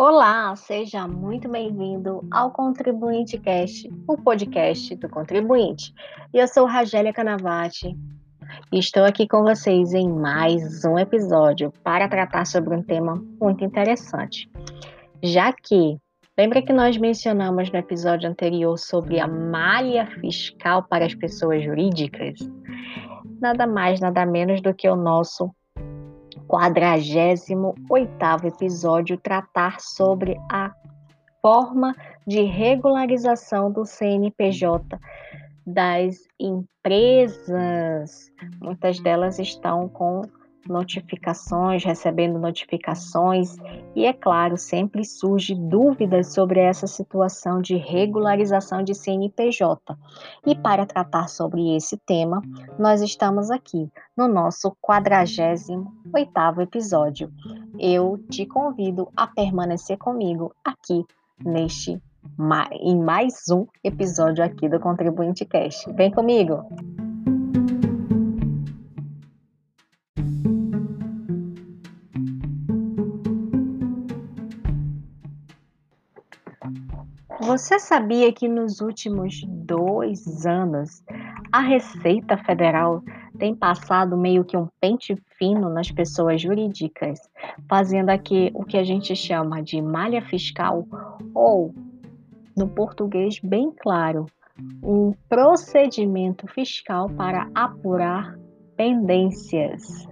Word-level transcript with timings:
Olá, 0.00 0.54
seja 0.54 1.08
muito 1.08 1.48
bem-vindo 1.48 2.24
ao 2.30 2.52
Contribuinte 2.52 3.36
Cast, 3.36 3.90
o 4.06 4.16
podcast 4.16 4.94
do 4.94 5.08
contribuinte. 5.08 5.92
Eu 6.32 6.46
sou 6.46 6.66
Ragélia 6.66 7.12
Canavati 7.12 7.96
e 8.70 8.78
estou 8.78 9.02
aqui 9.02 9.26
com 9.26 9.42
vocês 9.42 9.92
em 9.94 10.08
mais 10.08 10.84
um 10.84 10.96
episódio 10.96 11.72
para 11.82 12.08
tratar 12.08 12.46
sobre 12.46 12.76
um 12.76 12.82
tema 12.82 13.20
muito 13.40 13.64
interessante. 13.64 14.48
Já 15.20 15.52
que, 15.52 15.98
lembra 16.38 16.62
que 16.62 16.72
nós 16.72 16.96
mencionamos 16.96 17.68
no 17.68 17.78
episódio 17.80 18.30
anterior 18.30 18.78
sobre 18.78 19.18
a 19.18 19.26
malha 19.26 20.06
fiscal 20.20 20.84
para 20.84 21.06
as 21.06 21.14
pessoas 21.16 21.64
jurídicas? 21.64 22.38
Nada 23.40 23.66
mais, 23.66 23.98
nada 23.98 24.24
menos 24.24 24.60
do 24.62 24.72
que 24.72 24.88
o 24.88 24.94
nosso 24.94 25.52
48 26.48 28.46
episódio 28.46 29.16
tratar 29.18 29.80
sobre 29.80 30.36
a 30.50 30.72
forma 31.42 31.94
de 32.26 32.42
regularização 32.42 33.70
do 33.70 33.84
CNPJ 33.84 34.98
das 35.66 36.16
empresas. 36.40 38.32
Muitas 38.60 38.98
delas 39.00 39.38
estão 39.38 39.88
com 39.88 40.22
notificações, 40.66 41.84
recebendo 41.84 42.38
notificações, 42.38 43.56
e 43.94 44.04
é 44.04 44.12
claro, 44.12 44.56
sempre 44.56 45.04
surge 45.04 45.54
dúvidas 45.54 46.32
sobre 46.32 46.60
essa 46.60 46.86
situação 46.86 47.60
de 47.60 47.76
regularização 47.76 48.82
de 48.82 48.94
CNPJ. 48.94 49.96
E 50.46 50.54
para 50.54 50.86
tratar 50.86 51.28
sobre 51.28 51.76
esse 51.76 51.96
tema, 51.96 52.42
nós 52.78 53.02
estamos 53.02 53.50
aqui 53.50 53.90
no 54.16 54.28
nosso 54.28 54.76
48º 54.86 56.60
episódio. 56.60 57.32
Eu 57.78 58.18
te 58.30 58.46
convido 58.46 59.08
a 59.16 59.26
permanecer 59.26 59.98
comigo 59.98 60.54
aqui 60.64 61.04
neste 61.44 62.00
em 62.72 63.00
mais 63.00 63.48
um 63.50 63.66
episódio 63.82 64.44
aqui 64.44 64.68
do 64.68 64.78
Contribuinte 64.78 65.44
Cast. 65.44 65.90
Vem 65.92 66.10
comigo! 66.10 66.64
Você 77.48 77.78
sabia 77.78 78.30
que 78.30 78.46
nos 78.46 78.82
últimos 78.82 79.42
dois 79.42 80.44
anos 80.44 81.02
a 81.50 81.60
Receita 81.60 82.36
Federal 82.36 83.02
tem 83.38 83.54
passado 83.54 84.18
meio 84.18 84.44
que 84.44 84.54
um 84.54 84.68
pente 84.78 85.16
fino 85.38 85.70
nas 85.70 85.90
pessoas 85.90 86.42
jurídicas, 86.42 87.18
fazendo 87.66 88.10
aqui 88.10 88.50
o 88.52 88.66
que 88.66 88.76
a 88.76 88.84
gente 88.84 89.16
chama 89.16 89.62
de 89.62 89.80
malha 89.80 90.20
fiscal 90.20 90.86
ou, 91.34 91.74
no 92.54 92.68
português 92.68 93.40
bem 93.42 93.72
claro, 93.80 94.26
um 94.82 95.14
procedimento 95.26 96.46
fiscal 96.48 97.08
para 97.08 97.48
apurar 97.54 98.38
pendências. 98.76 100.06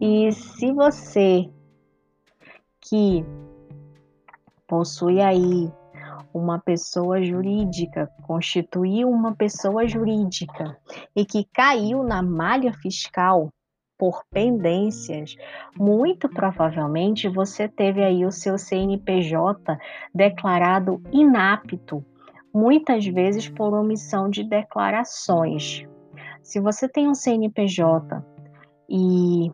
E 0.00 0.30
se 0.30 0.72
você 0.72 1.50
que 2.80 3.24
possui 4.68 5.20
aí 5.20 5.72
uma 6.32 6.58
pessoa 6.58 7.22
jurídica, 7.22 8.10
constituiu 8.26 9.08
uma 9.08 9.34
pessoa 9.34 9.86
jurídica 9.86 10.76
e 11.14 11.24
que 11.24 11.46
caiu 11.52 12.02
na 12.02 12.22
malha 12.22 12.72
fiscal 12.72 13.50
por 13.98 14.22
pendências, 14.30 15.34
muito 15.76 16.28
provavelmente 16.28 17.28
você 17.28 17.68
teve 17.68 18.02
aí 18.04 18.24
o 18.24 18.30
seu 18.30 18.56
CNPJ 18.56 19.76
declarado 20.14 21.02
inapto, 21.12 22.04
muitas 22.54 23.04
vezes 23.06 23.48
por 23.48 23.74
omissão 23.74 24.30
de 24.30 24.44
declarações. 24.44 25.84
Se 26.42 26.60
você 26.60 26.88
tem 26.88 27.08
um 27.08 27.14
CNPJ 27.14 28.24
e 28.88 29.50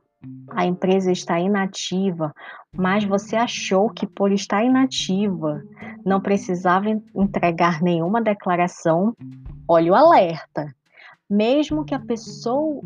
a 0.51 0.65
empresa 0.65 1.11
está 1.11 1.39
inativa, 1.39 2.35
mas 2.73 3.05
você 3.05 3.37
achou 3.37 3.91
que 3.91 4.07
por 4.07 4.33
estar 4.33 4.65
inativa 4.65 5.63
não 6.05 6.21
precisava 6.21 6.89
entregar 7.15 7.83
nenhuma 7.83 8.23
declaração, 8.23 9.15
olha 9.69 9.93
o 9.93 9.95
alerta. 9.95 10.75
Mesmo 11.29 11.85
que 11.85 11.95
a 11.95 11.99
pessoa 11.99 12.83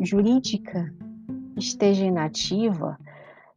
jurídica 0.00 0.92
esteja 1.56 2.04
inativa, 2.04 2.98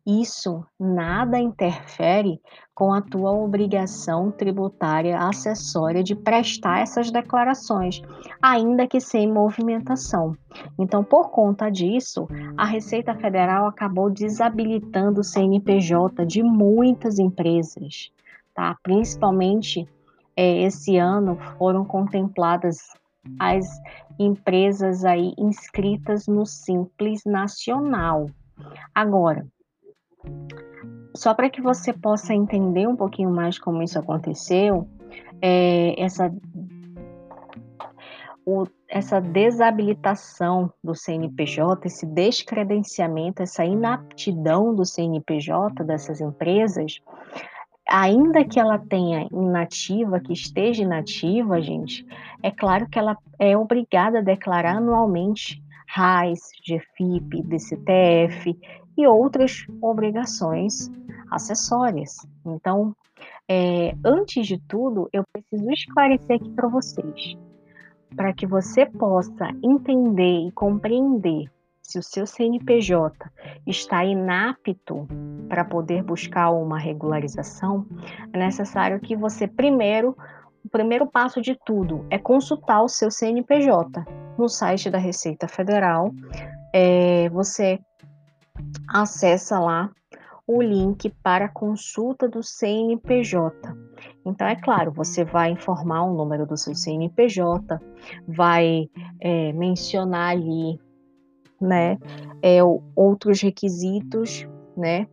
isso 0.09 0.65
nada 0.79 1.37
interfere 1.37 2.41
com 2.73 2.91
a 2.91 3.01
tua 3.01 3.31
obrigação 3.31 4.31
tributária 4.31 5.19
acessória 5.19 6.03
de 6.03 6.15
prestar 6.15 6.79
essas 6.79 7.11
declarações, 7.11 8.01
ainda 8.41 8.87
que 8.87 8.99
sem 8.99 9.31
movimentação. 9.31 10.35
Então, 10.77 11.03
por 11.03 11.29
conta 11.29 11.69
disso, 11.69 12.27
a 12.57 12.65
Receita 12.65 13.13
Federal 13.13 13.67
acabou 13.67 14.09
desabilitando 14.09 15.21
o 15.21 15.23
CNPJ 15.23 16.25
de 16.25 16.41
muitas 16.41 17.19
empresas, 17.19 18.11
tá? 18.55 18.75
Principalmente 18.81 19.87
é, 20.35 20.63
esse 20.63 20.97
ano 20.97 21.37
foram 21.57 21.85
contempladas 21.85 22.77
as 23.37 23.67
empresas 24.17 25.05
aí 25.05 25.33
inscritas 25.37 26.27
no 26.27 26.45
Simples 26.45 27.21
Nacional. 27.25 28.27
Agora, 28.93 29.45
só 31.15 31.33
para 31.33 31.49
que 31.49 31.61
você 31.61 31.91
possa 31.91 32.33
entender 32.33 32.87
um 32.87 32.95
pouquinho 32.95 33.29
mais 33.29 33.59
como 33.59 33.83
isso 33.83 33.99
aconteceu, 33.99 34.87
é, 35.41 36.01
essa, 36.01 36.33
o, 38.45 38.65
essa 38.87 39.19
desabilitação 39.19 40.71
do 40.83 40.95
CNPJ, 40.95 41.87
esse 41.87 42.05
descredenciamento, 42.05 43.41
essa 43.41 43.65
inaptidão 43.65 44.73
do 44.73 44.85
CNPJ 44.85 45.83
dessas 45.83 46.21
empresas, 46.21 46.99
ainda 47.87 48.45
que 48.45 48.59
ela 48.59 48.77
tenha 48.77 49.27
inativa, 49.31 50.19
que 50.19 50.33
esteja 50.33 50.83
inativa, 50.83 51.61
gente, 51.61 52.05
é 52.43 52.51
claro 52.51 52.87
que 52.87 52.99
ela 52.99 53.17
é 53.37 53.57
obrigada 53.57 54.19
a 54.19 54.23
declarar 54.23 54.77
anualmente 54.77 55.61
RAIS, 55.87 56.39
GFIP, 56.63 57.41
DCTF 57.43 58.55
e 58.99 59.07
outras 59.07 59.65
obrigações 59.81 60.91
acessórias. 61.31 62.17
Então, 62.45 62.95
é, 63.47 63.95
antes 64.03 64.45
de 64.45 64.59
tudo, 64.67 65.09
eu 65.11 65.23
preciso 65.31 65.71
esclarecer 65.71 66.35
aqui 66.35 66.49
para 66.51 66.67
vocês, 66.67 67.37
para 68.15 68.33
que 68.33 68.45
você 68.45 68.85
possa 68.85 69.49
entender 69.63 70.47
e 70.47 70.51
compreender 70.51 71.49
se 71.89 71.97
o 71.97 72.03
seu 72.03 72.27
CNPJ 72.27 73.17
está 73.65 74.05
inapto 74.05 75.07
para 75.47 75.65
poder 75.65 76.03
buscar 76.03 76.51
uma 76.51 76.77
regularização, 76.77 77.83
é 78.31 78.37
necessário 78.37 78.99
que 78.99 79.15
você 79.15 79.47
primeiro, 79.47 80.15
o 80.63 80.69
primeiro 80.69 81.07
passo 81.07 81.41
de 81.41 81.57
tudo 81.65 82.05
é 82.11 82.19
consultar 82.19 82.83
o 82.83 82.87
seu 82.87 83.09
CNPJ 83.09 84.05
no 84.37 84.47
site 84.47 84.91
da 84.91 84.99
Receita 84.99 85.47
Federal. 85.47 86.13
É, 86.71 87.27
você 87.29 87.79
acessa 88.87 89.59
lá 89.59 89.91
o 90.51 90.63
link 90.63 91.11
para 91.21 91.47
consulta 91.47 92.27
do 92.27 92.41
CNPJ. 92.41 93.55
Então, 94.25 94.47
é 94.47 94.55
claro, 94.55 94.91
você 94.91 95.23
vai 95.23 95.51
informar 95.51 96.03
o 96.03 96.15
número 96.15 96.43
do 96.47 96.57
seu 96.57 96.73
CNPJ, 96.73 97.79
vai 98.27 98.89
é, 99.19 99.53
mencionar 99.53 100.31
ali, 100.31 100.79
né, 101.61 101.99
é, 102.41 102.61
outros 102.95 103.41
requisitos, 103.41 104.47
né, 104.75 105.07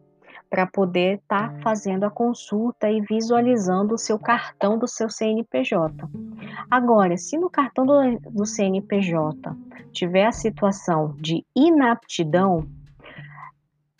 para 0.48 0.66
poder 0.66 1.18
estar 1.18 1.52
tá 1.52 1.60
fazendo 1.60 2.04
a 2.04 2.10
consulta 2.10 2.90
e 2.90 3.02
visualizando 3.02 3.94
o 3.94 3.98
seu 3.98 4.18
cartão 4.18 4.78
do 4.78 4.88
seu 4.88 5.10
CNPJ. 5.10 6.08
Agora, 6.70 7.14
se 7.18 7.36
no 7.36 7.50
cartão 7.50 7.84
do, 7.84 8.18
do 8.30 8.46
CNPJ 8.46 9.54
tiver 9.92 10.24
a 10.24 10.32
situação 10.32 11.14
de 11.20 11.44
inaptidão, 11.54 12.66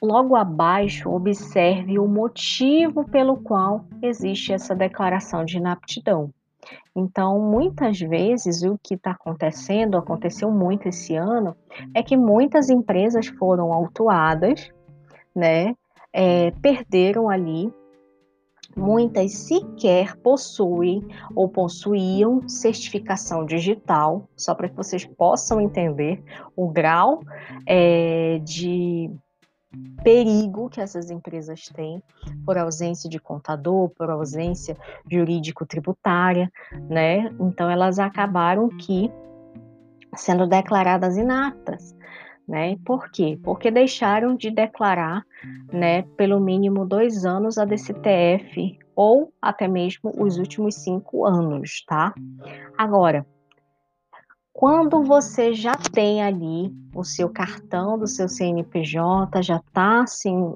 Logo 0.03 0.37
abaixo, 0.37 1.11
observe 1.11 1.99
o 1.99 2.07
motivo 2.07 3.09
pelo 3.09 3.39
qual 3.39 3.87
existe 4.03 4.53
essa 4.53 4.75
declaração 4.75 5.45
de 5.45 5.57
inaptidão. 5.57 6.31
Então, 6.95 7.41
muitas 7.41 7.99
vezes, 8.01 8.63
o 8.63 8.79
que 8.83 8.95
está 8.95 9.13
acontecendo, 9.13 9.97
aconteceu 9.97 10.51
muito 10.51 10.89
esse 10.89 11.15
ano, 11.17 11.57
é 11.95 12.03
que 12.03 12.17
muitas 12.17 12.69
empresas 12.69 13.27
foram 13.27 13.73
autuadas, 13.73 14.71
né? 15.35 15.75
É, 16.13 16.51
perderam 16.63 17.29
ali. 17.29 17.73
Muitas 18.77 19.33
sequer 19.33 20.17
possuem 20.17 21.07
ou 21.35 21.49
possuíam 21.49 22.47
certificação 22.47 23.47
digital, 23.47 24.29
só 24.37 24.55
para 24.55 24.69
que 24.69 24.77
vocês 24.77 25.07
possam 25.07 25.61
entender 25.61 26.23
o 26.55 26.69
grau 26.69 27.23
é, 27.67 28.39
de 28.45 29.11
perigo 30.03 30.69
que 30.69 30.81
essas 30.81 31.11
empresas 31.11 31.69
têm 31.69 32.03
por 32.45 32.57
ausência 32.57 33.09
de 33.11 33.19
contador, 33.19 33.89
por 33.91 34.11
ausência 34.11 34.77
jurídico-tributária, 35.11 36.51
né? 36.89 37.31
Então 37.41 37.69
elas 37.69 37.99
acabaram 37.99 38.69
que 38.69 39.11
sendo 40.15 40.47
declaradas 40.47 41.17
inaptas. 41.17 41.97
Né? 42.47 42.77
Por 42.85 43.11
quê? 43.11 43.37
Porque 43.43 43.73
deixaram 43.73 44.37
de 44.37 44.53
declarar, 44.53 45.25
né, 45.73 46.03
pelo 46.17 46.39
mínimo 46.39 46.87
dois 46.87 47.25
anos 47.25 47.59
a 47.59 47.65
DCTF 47.65 48.79
ou 48.95 49.33
até 49.43 49.67
mesmo 49.67 50.13
os 50.17 50.39
últimos 50.39 50.77
cinco 50.77 51.27
anos, 51.27 51.85
tá? 51.85 52.15
Agora, 52.79 53.27
quando 54.57 55.03
você 55.03 55.53
já 55.53 55.75
tem 55.77 56.23
ali 56.23 56.75
o 56.95 57.05
seu 57.05 57.29
cartão 57.29 57.99
do 57.99 58.07
seu 58.07 58.27
CNPJ, 58.27 59.43
já 59.43 59.57
está 59.57 60.01
assim, 60.01 60.55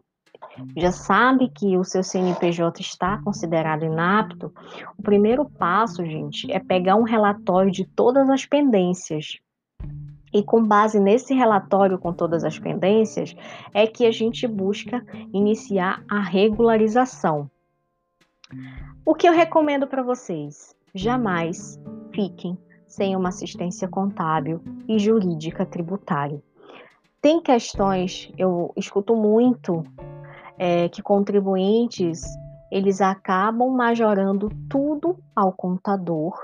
já 0.74 0.90
sabe 0.90 1.50
que 1.50 1.76
o 1.76 1.84
seu 1.84 2.02
CNPJ 2.02 2.80
está 2.80 3.18
considerado 3.18 3.84
inapto, 3.84 4.54
o 4.96 5.02
primeiro 5.02 5.44
passo, 5.44 6.02
gente, 6.02 6.50
é 6.50 6.58
pegar 6.58 6.96
um 6.96 7.02
relatório 7.02 7.70
de 7.70 7.84
todas 7.84 8.30
as 8.30 8.46
pendências. 8.46 9.38
E 10.32 10.42
com 10.42 10.64
base 10.64 10.98
nesse 10.98 11.34
relatório 11.34 11.98
com 11.98 12.10
todas 12.10 12.42
as 12.42 12.58
pendências, 12.58 13.36
é 13.74 13.86
que 13.86 14.06
a 14.06 14.10
gente 14.10 14.46
busca 14.48 15.04
iniciar 15.30 16.02
a 16.10 16.20
regularização. 16.20 17.50
O 19.04 19.14
que 19.14 19.28
eu 19.28 19.32
recomendo 19.34 19.86
para 19.86 20.02
vocês? 20.02 20.74
Jamais 20.94 21.78
fiquem 22.14 22.56
sem 22.90 23.14
uma 23.14 23.28
assistência 23.28 23.88
contábil 23.88 24.60
e 24.88 24.98
jurídica 24.98 25.64
tributária. 25.64 26.42
Tem 27.22 27.40
questões, 27.40 28.32
eu 28.36 28.72
escuto 28.76 29.14
muito 29.14 29.84
é, 30.58 30.88
que 30.88 31.00
contribuintes 31.00 32.22
eles 32.70 33.00
acabam 33.00 33.70
majorando 33.70 34.50
tudo 34.68 35.16
ao 35.34 35.52
contador, 35.52 36.34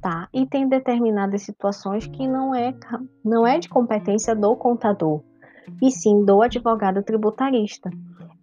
tá? 0.00 0.28
E 0.32 0.46
tem 0.46 0.68
determinadas 0.68 1.42
situações 1.42 2.06
que 2.06 2.28
não 2.28 2.54
é, 2.54 2.74
não 3.24 3.46
é 3.46 3.58
de 3.58 3.68
competência 3.68 4.34
do 4.34 4.54
contador, 4.56 5.20
e 5.80 5.90
sim 5.90 6.24
do 6.24 6.42
advogado 6.42 7.02
tributarista 7.02 7.90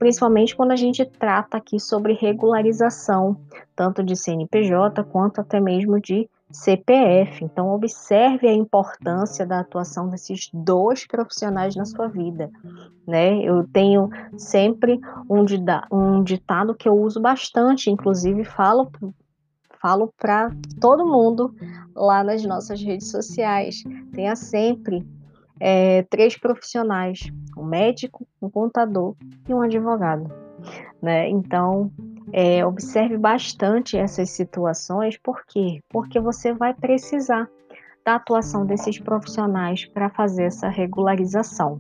principalmente 0.02 0.56
quando 0.56 0.72
a 0.72 0.76
gente 0.76 1.06
trata 1.06 1.58
aqui 1.58 1.80
sobre 1.80 2.14
regularização, 2.14 3.38
tanto 3.76 4.04
de 4.04 4.16
CNPJ 4.16 5.04
quanto 5.04 5.40
até 5.40 5.60
mesmo 5.60 6.02
de 6.02 6.28
CPF. 6.54 7.44
Então, 7.44 7.70
observe 7.70 8.48
a 8.48 8.54
importância 8.54 9.46
da 9.46 9.60
atuação 9.60 10.10
desses 10.10 10.50
dois 10.54 11.06
profissionais 11.06 11.76
na 11.76 11.86
sua 11.86 12.08
vida. 12.08 12.52
Né? 13.08 13.42
Eu 13.44 13.68
tenho 13.68 14.10
sempre 14.38 15.00
um, 15.30 15.46
um 15.92 16.24
ditado 16.24 16.76
que 16.76 16.88
eu 16.88 16.94
uso 16.94 17.20
bastante, 17.20 17.90
inclusive 17.90 18.44
falo 18.44 18.92
falo 19.82 20.14
para 20.16 20.52
todo 20.80 21.08
mundo 21.08 21.56
lá 21.96 22.24
nas 22.24 22.44
nossas 22.46 22.82
redes 22.82 23.10
sociais. 23.10 23.84
Tenha 24.14 24.36
sempre 24.36 25.04
é, 25.60 26.04
três 26.04 26.38
profissionais: 26.38 27.32
um 27.58 27.64
médico, 27.64 28.28
um 28.42 28.50
contador 28.50 29.16
e 29.48 29.54
um 29.54 29.62
advogado. 29.62 30.32
Né? 31.02 31.28
Então, 31.30 31.92
é, 32.34 32.66
observe 32.66 33.18
bastante 33.18 33.98
essas 33.98 34.30
situações, 34.30 35.18
por 35.18 35.44
quê? 35.46 35.82
Porque 35.90 36.20
você 36.20 36.54
vai 36.54 36.74
precisar 36.74 37.50
da 38.06 38.16
atuação 38.16 38.66
desses 38.66 39.00
profissionais 39.00 39.86
para 39.86 40.10
fazer 40.10 40.44
essa 40.44 40.68
regularização. 40.70 41.78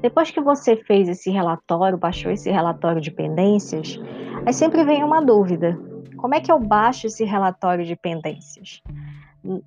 Depois 0.00 0.30
que 0.30 0.40
você 0.40 0.76
fez 0.76 1.08
esse 1.08 1.30
relatório, 1.30 1.98
baixou 1.98 2.30
esse 2.30 2.50
relatório 2.50 3.00
de 3.00 3.10
pendências, 3.10 3.98
aí 4.46 4.52
sempre 4.52 4.84
vem 4.84 5.02
uma 5.02 5.20
dúvida: 5.20 5.78
como 6.16 6.34
é 6.34 6.40
que 6.40 6.50
eu 6.50 6.58
baixo 6.58 7.06
esse 7.06 7.24
relatório 7.24 7.84
de 7.84 7.96
pendências? 7.96 8.80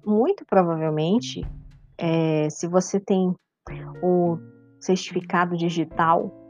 Muito 0.05 0.45
provavelmente 0.45 1.45
é, 1.97 2.49
se 2.49 2.67
você 2.67 2.99
tem 2.99 3.33
o 4.01 4.37
certificado 4.79 5.55
digital, 5.55 6.40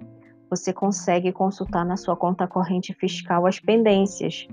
você 0.51 0.73
consegue 0.73 1.31
consultar 1.31 1.85
na 1.85 1.95
sua 1.95 2.17
conta 2.17 2.45
corrente 2.45 2.93
fiscal 2.93 3.47
as 3.47 3.57
pendências, 3.57 4.47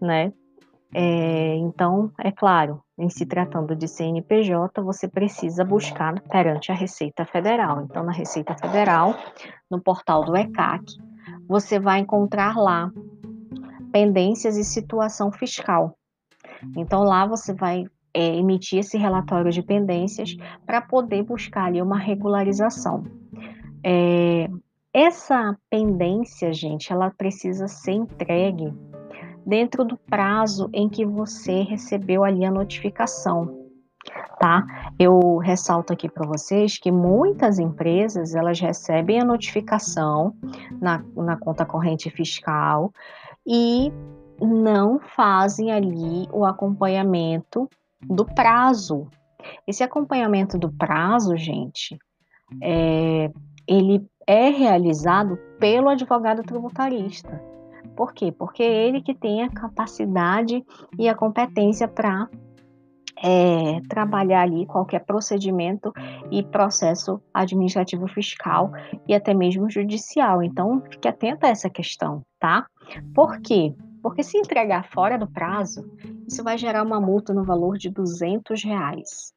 né? 0.00 0.32
É, 0.92 1.56
então, 1.56 2.10
é 2.18 2.32
claro, 2.32 2.82
em 2.98 3.08
se 3.08 3.24
tratando 3.24 3.74
de 3.74 3.86
CNPJ, 3.86 4.82
você 4.82 5.08
precisa 5.08 5.64
buscar 5.64 6.20
perante 6.22 6.72
a 6.72 6.74
Receita 6.74 7.24
Federal. 7.24 7.82
Então, 7.82 8.02
na 8.02 8.12
Receita 8.12 8.56
Federal, 8.56 9.14
no 9.70 9.80
portal 9.80 10.24
do 10.24 10.36
ECAC, 10.36 10.84
você 11.48 11.78
vai 11.78 12.00
encontrar 12.00 12.56
lá 12.56 12.92
pendências 13.92 14.56
e 14.56 14.64
situação 14.64 15.30
fiscal. 15.30 15.96
Então, 16.76 17.04
lá 17.04 17.26
você 17.26 17.52
vai 17.52 17.84
é, 18.12 18.36
emitir 18.36 18.80
esse 18.80 18.96
relatório 18.96 19.52
de 19.52 19.62
pendências 19.62 20.36
para 20.66 20.80
poder 20.80 21.22
buscar 21.22 21.66
ali 21.66 21.80
uma 21.80 21.98
regularização. 21.98 23.04
É, 23.84 24.48
essa 24.94 25.58
pendência, 25.68 26.52
gente, 26.52 26.92
ela 26.92 27.10
precisa 27.10 27.66
ser 27.66 27.92
entregue 27.92 28.72
dentro 29.44 29.84
do 29.84 29.96
prazo 29.96 30.70
em 30.72 30.88
que 30.88 31.04
você 31.04 31.62
recebeu 31.62 32.22
ali 32.22 32.44
a 32.44 32.50
notificação, 32.50 33.68
tá? 34.38 34.64
Eu 34.96 35.38
ressalto 35.38 35.92
aqui 35.92 36.08
para 36.08 36.24
vocês 36.26 36.78
que 36.78 36.92
muitas 36.92 37.58
empresas 37.58 38.36
elas 38.36 38.60
recebem 38.60 39.20
a 39.20 39.24
notificação 39.24 40.32
na, 40.80 41.04
na 41.16 41.36
conta 41.36 41.66
corrente 41.66 42.08
fiscal 42.08 42.92
e 43.44 43.92
não 44.40 45.00
fazem 45.00 45.72
ali 45.72 46.28
o 46.32 46.44
acompanhamento 46.44 47.68
do 48.00 48.24
prazo. 48.24 49.08
Esse 49.66 49.82
acompanhamento 49.82 50.56
do 50.56 50.72
prazo, 50.72 51.36
gente, 51.36 51.98
é, 52.62 53.30
ele 53.66 54.06
é 54.26 54.48
realizado 54.48 55.36
pelo 55.58 55.88
advogado 55.88 56.42
tributarista. 56.42 57.42
Por 57.96 58.12
quê? 58.12 58.32
Porque 58.32 58.62
é 58.62 58.86
ele 58.86 59.00
que 59.00 59.14
tem 59.14 59.42
a 59.42 59.50
capacidade 59.50 60.64
e 60.98 61.08
a 61.08 61.14
competência 61.14 61.86
para 61.86 62.28
é, 63.22 63.80
trabalhar 63.88 64.42
ali 64.42 64.66
qualquer 64.66 65.04
procedimento 65.04 65.92
e 66.30 66.42
processo 66.42 67.20
administrativo 67.32 68.08
fiscal 68.08 68.72
e 69.06 69.14
até 69.14 69.32
mesmo 69.32 69.70
judicial. 69.70 70.42
Então, 70.42 70.82
fique 70.90 71.06
atento 71.08 71.46
a 71.46 71.48
essa 71.48 71.70
questão, 71.70 72.22
tá? 72.38 72.66
Por 73.14 73.40
quê? 73.40 73.74
Porque 74.04 74.22
se 74.22 74.36
entregar 74.36 74.84
fora 74.90 75.16
do 75.16 75.26
prazo, 75.26 75.90
isso 76.28 76.44
vai 76.44 76.58
gerar 76.58 76.82
uma 76.82 77.00
multa 77.00 77.32
no 77.32 77.42
valor 77.42 77.78
de 77.78 77.88
200 77.88 78.62
reais. 78.62 79.32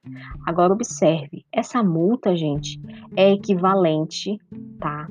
Agora 0.46 0.74
observe, 0.74 1.46
essa 1.54 1.82
multa, 1.82 2.36
gente, 2.36 2.78
é 3.16 3.32
equivalente, 3.32 4.38
tá? 4.78 5.08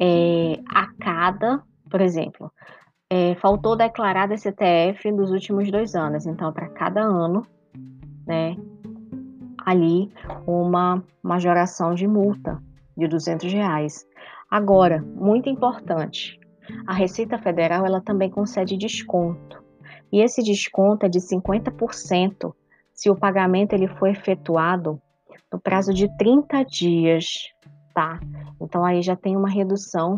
É, 0.00 0.58
a 0.68 0.88
cada, 1.00 1.62
por 1.88 2.00
exemplo, 2.00 2.50
é, 3.08 3.36
faltou 3.36 3.76
declarar 3.76 4.26
DCTF 4.26 5.12
nos 5.12 5.30
últimos 5.30 5.70
dois 5.70 5.94
anos, 5.94 6.26
então 6.26 6.52
para 6.52 6.68
cada 6.70 7.00
ano, 7.00 7.46
né, 8.26 8.56
ali 9.64 10.12
uma 10.48 11.00
majoração 11.22 11.94
de 11.94 12.08
multa 12.08 12.60
de 12.96 13.06
200 13.06 13.52
reais. 13.52 14.04
Agora, 14.50 15.00
muito 15.14 15.48
importante, 15.48 16.39
a 16.90 16.92
Receita 16.92 17.38
Federal 17.38 17.86
ela 17.86 18.00
também 18.00 18.28
concede 18.28 18.76
desconto. 18.76 19.62
E 20.12 20.20
esse 20.20 20.42
desconto 20.42 21.06
é 21.06 21.08
de 21.08 21.20
50% 21.20 22.52
se 22.92 23.08
o 23.08 23.14
pagamento 23.14 23.74
ele 23.74 23.86
for 23.86 24.08
efetuado 24.08 25.00
no 25.52 25.60
prazo 25.60 25.94
de 25.94 26.08
30 26.18 26.64
dias, 26.64 27.44
tá? 27.94 28.18
Então 28.60 28.84
aí 28.84 29.02
já 29.02 29.14
tem 29.14 29.36
uma 29.36 29.48
redução 29.48 30.16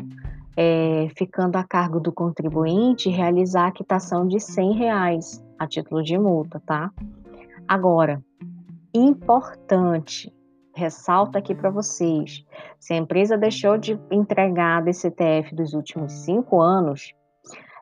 é, 0.56 1.08
ficando 1.14 1.56
a 1.56 1.62
cargo 1.62 2.00
do 2.00 2.10
contribuinte 2.10 3.10
realizar 3.10 3.66
a 3.66 3.72
quitação 3.72 4.26
de 4.26 4.40
100 4.40 4.72
reais 4.72 5.44
a 5.58 5.66
título 5.66 6.02
de 6.02 6.16
multa, 6.16 6.58
tá? 6.64 6.90
Agora, 7.68 8.24
importante, 8.94 10.34
ressalto 10.74 11.36
aqui 11.38 11.54
para 11.54 11.70
vocês: 11.70 12.44
se 12.78 12.92
a 12.92 12.96
empresa 12.96 13.36
deixou 13.36 13.76
de 13.76 13.98
entregar 14.10 14.82
DCTF 14.82 15.54
dos 15.54 15.74
últimos 15.74 16.12
cinco 16.12 16.60
anos, 16.60 17.14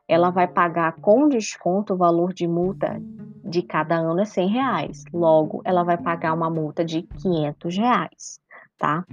ela 0.07 0.29
vai 0.29 0.47
pagar 0.47 0.93
com 0.97 1.29
desconto 1.29 1.93
o 1.93 1.97
valor 1.97 2.33
de 2.33 2.47
multa 2.47 3.01
de 3.43 3.61
cada 3.61 3.95
ano 3.95 4.19
é 4.19 4.25
100 4.25 4.47
reais. 4.49 5.03
Logo, 5.13 5.61
ela 5.63 5.83
vai 5.83 5.97
pagar 5.97 6.33
uma 6.33 6.49
multa 6.49 6.83
de 6.83 7.03
500 7.03 7.77
reais, 7.77 8.41
tá? 8.77 9.05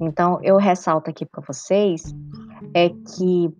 Então, 0.00 0.38
eu 0.42 0.56
ressalto 0.56 1.10
aqui 1.10 1.24
para 1.24 1.42
vocês 1.46 2.14
é 2.74 2.88
que 2.88 3.54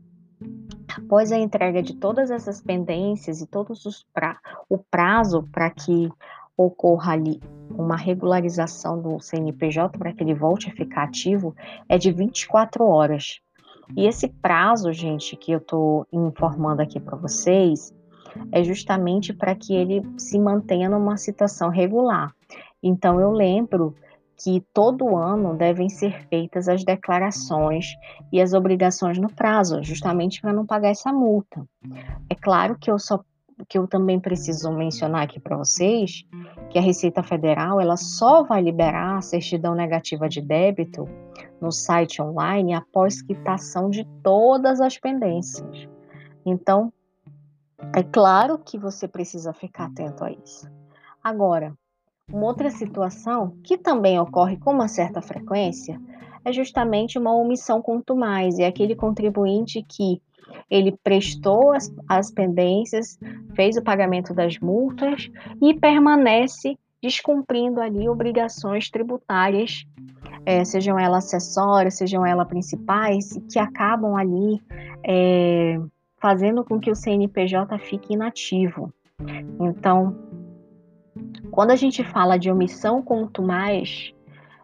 após 0.97 1.33
a 1.33 1.39
entrega 1.39 1.83
de 1.83 1.95
todas 1.97 2.31
essas 2.31 2.63
pendências 2.63 3.41
e 3.41 3.47
todos 3.47 3.85
os 3.85 4.07
pra, 4.15 4.39
o 4.69 4.79
prazo 4.79 5.43
para 5.53 5.71
que 5.71 6.11
ocorra 6.57 7.13
ali 7.13 7.41
uma 7.71 7.97
regularização 7.97 9.01
do 9.01 9.21
CNPJ 9.21 9.99
para 9.99 10.13
que 10.13 10.23
ele 10.23 10.35
volte 10.35 10.69
a 10.69 10.73
ficar 10.73 11.05
ativo 11.05 11.55
é 11.89 11.99
de 11.99 12.11
24 12.11 12.85
horas. 12.85 13.41
E 13.97 14.07
esse 14.07 14.29
prazo, 14.29 14.93
gente, 14.93 15.37
que 15.37 15.53
eu 15.53 15.59
estou 15.59 16.07
informando 16.13 16.83
aqui 16.83 16.99
para 16.99 17.17
vocês, 17.17 17.95
é 18.51 18.63
justamente 18.65 19.33
para 19.33 19.55
que 19.55 19.75
ele 19.75 20.03
se 20.19 20.39
mantenha 20.39 20.89
numa 20.89 21.17
situação 21.17 21.69
regular. 21.69 22.35
Então, 22.83 23.21
eu 23.21 23.31
lembro 23.31 23.95
que 24.37 24.63
todo 24.73 25.17
ano 25.17 25.57
devem 25.57 25.89
ser 25.89 26.27
feitas 26.29 26.69
as 26.69 26.85
declarações 26.85 27.95
e 28.31 28.41
as 28.41 28.53
obrigações 28.53 29.19
no 29.19 29.33
prazo, 29.33 29.83
justamente 29.83 30.41
para 30.41 30.53
não 30.53 30.67
pagar 30.67 30.91
essa 30.91 31.13
multa. 31.13 31.65
É 32.29 32.35
claro 32.35 32.77
que 32.79 32.91
eu 32.91 32.99
só 32.99 33.21
que 33.69 33.79
eu 33.79 33.87
também 33.87 34.21
preciso 34.21 34.71
mencionar 34.71 35.23
aqui 35.23 35.41
para 35.41 35.57
vocês 35.57 36.27
que 36.71 36.79
a 36.79 36.83
Receita 36.83 37.23
Federal 37.23 37.81
ela 37.81 37.97
só 37.97 38.43
vai 38.43 38.61
liberar 38.61 39.17
a 39.17 39.23
certidão 39.23 39.75
negativa 39.75 40.29
de 40.29 40.41
débito 40.41 41.09
no 41.61 41.73
site 41.73 42.21
online 42.21 42.75
após 42.75 43.23
quitação 43.23 43.89
de 43.89 44.05
todas 44.23 44.81
as 44.81 44.99
pendências. 44.99 45.89
Então, 46.45 46.93
é 47.95 48.03
claro 48.03 48.59
que 48.59 48.79
você 48.79 49.09
precisa 49.09 49.53
ficar 49.53 49.87
atento 49.87 50.25
a 50.25 50.31
isso. 50.31 50.69
Agora, 51.23 51.75
uma 52.31 52.47
outra 52.47 52.71
situação 52.71 53.57
que 53.63 53.79
também 53.79 54.19
ocorre 54.19 54.57
com 54.57 54.73
uma 54.73 54.89
certa 54.89 55.23
frequência 55.23 56.01
é 56.45 56.53
justamente 56.53 57.19
uma 57.19 57.35
omissão 57.35 57.81
contumaz, 57.83 58.59
é 58.59 58.67
aquele 58.67 58.95
contribuinte 58.95 59.83
que 59.83 60.21
ele 60.71 60.97
prestou 61.03 61.73
as, 61.73 61.93
as 62.09 62.31
pendências, 62.31 63.19
fez 63.55 63.77
o 63.77 63.83
pagamento 63.83 64.35
das 64.35 64.59
multas 64.59 65.31
e 65.63 65.75
permanece 65.75 66.79
descumprindo 67.03 67.81
ali 67.81 68.09
obrigações 68.09 68.91
tributárias, 68.91 69.87
é, 70.45 70.65
sejam 70.65 70.99
elas 70.99 71.27
acessórias, 71.27 71.97
sejam 71.97 72.25
elas 72.27 72.49
principais, 72.49 73.39
que 73.51 73.59
acabam 73.59 74.17
ali 74.17 74.61
é, 75.05 75.79
fazendo 76.19 76.65
com 76.65 76.81
que 76.81 76.91
o 76.91 76.97
CNPJ 76.97 77.79
fique 77.79 78.15
inativo. 78.15 78.93
Então, 79.61 80.17
quando 81.51 81.71
a 81.71 81.77
gente 81.77 82.03
fala 82.05 82.39
de 82.39 82.51
omissão 82.51 83.03
contumaz, 83.03 84.13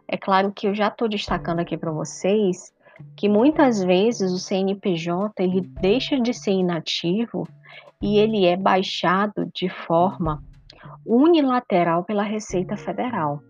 é 0.09 0.17
claro 0.17 0.53
que 0.53 0.67
eu 0.67 0.75
já 0.75 0.89
estou 0.89 1.09
destacando 1.09 1.61
aqui 1.61 1.77
para 1.77 1.91
vocês 1.91 2.73
que 3.17 3.29
muitas 3.29 3.83
vezes 3.83 4.33
o 4.33 4.39
CNPJ 4.39 5.43
ele 5.43 5.61
deixa 5.61 6.21
de 6.21 6.35
ser 6.35 6.53
inativo 6.53 7.47
e 8.01 8.19
ele 8.19 8.45
é 8.45 8.57
baixado 8.57 9.51
de 9.55 9.69
forma 9.69 10.43
unilateral 11.07 12.05
pela 12.05 12.23
Receita 12.23 12.77
Federal. 12.77 13.41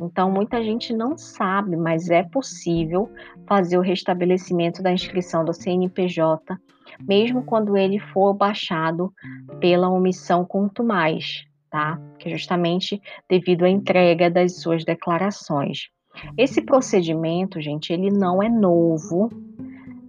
Então, 0.00 0.30
muita 0.30 0.62
gente 0.62 0.92
não 0.92 1.16
sabe, 1.16 1.76
mas 1.76 2.10
é 2.10 2.22
possível 2.22 3.10
fazer 3.46 3.78
o 3.78 3.82
restabelecimento 3.82 4.82
da 4.82 4.92
inscrição 4.92 5.44
do 5.44 5.52
CNPJ, 5.52 6.58
mesmo 7.00 7.44
quando 7.44 7.76
ele 7.76 7.98
for 7.98 8.34
baixado 8.34 9.12
pela 9.60 9.88
omissão 9.88 10.44
contumaz, 10.44 11.44
tá? 11.70 12.00
Que 12.18 12.28
é 12.28 12.32
justamente 12.32 13.00
devido 13.28 13.64
à 13.64 13.68
entrega 13.68 14.30
das 14.30 14.60
suas 14.60 14.84
declarações. 14.84 15.88
Esse 16.36 16.62
procedimento, 16.62 17.60
gente, 17.60 17.92
ele 17.92 18.10
não 18.10 18.42
é 18.42 18.48
novo, 18.48 19.30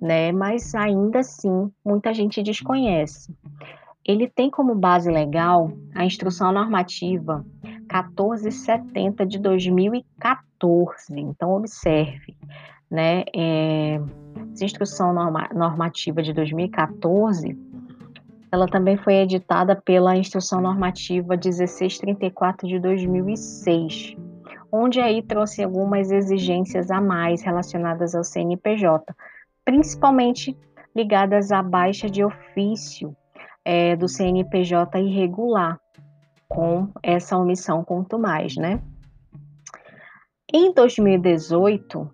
né? 0.01 0.31
Mas 0.31 0.73
ainda 0.73 1.19
assim, 1.19 1.71
muita 1.85 2.13
gente 2.13 2.41
desconhece. 2.41 3.33
Ele 4.03 4.27
tem 4.27 4.49
como 4.49 4.73
base 4.73 5.11
legal 5.11 5.71
a 5.93 6.03
Instrução 6.03 6.51
Normativa 6.51 7.45
1470 7.63 9.25
de 9.25 9.37
2014. 9.37 11.13
Então, 11.19 11.55
observe, 11.55 12.35
né? 12.89 13.23
É, 13.35 14.01
essa 14.53 14.65
Instrução 14.65 15.13
norma, 15.13 15.47
Normativa 15.53 16.23
de 16.23 16.33
2014, 16.33 17.55
ela 18.51 18.67
também 18.67 18.97
foi 18.97 19.13
editada 19.15 19.75
pela 19.75 20.17
Instrução 20.17 20.61
Normativa 20.61 21.35
1634 21.37 22.67
de 22.67 22.79
2006 22.79 24.17
onde 24.71 24.99
aí 25.01 25.21
trouxe 25.21 25.63
algumas 25.63 26.11
exigências 26.11 26.89
a 26.89 27.01
mais 27.01 27.41
relacionadas 27.41 28.15
ao 28.15 28.23
CNPJ, 28.23 29.13
principalmente 29.65 30.57
ligadas 30.95 31.51
à 31.51 31.61
baixa 31.61 32.09
de 32.09 32.23
ofício 32.23 33.15
é, 33.65 33.95
do 33.95 34.07
CNPJ 34.07 34.99
irregular, 34.99 35.79
com 36.47 36.89
essa 37.01 37.37
omissão 37.37 37.83
quanto 37.83 38.19
mais, 38.19 38.55
né? 38.55 38.81
Em 40.53 40.73
2018, 40.73 42.09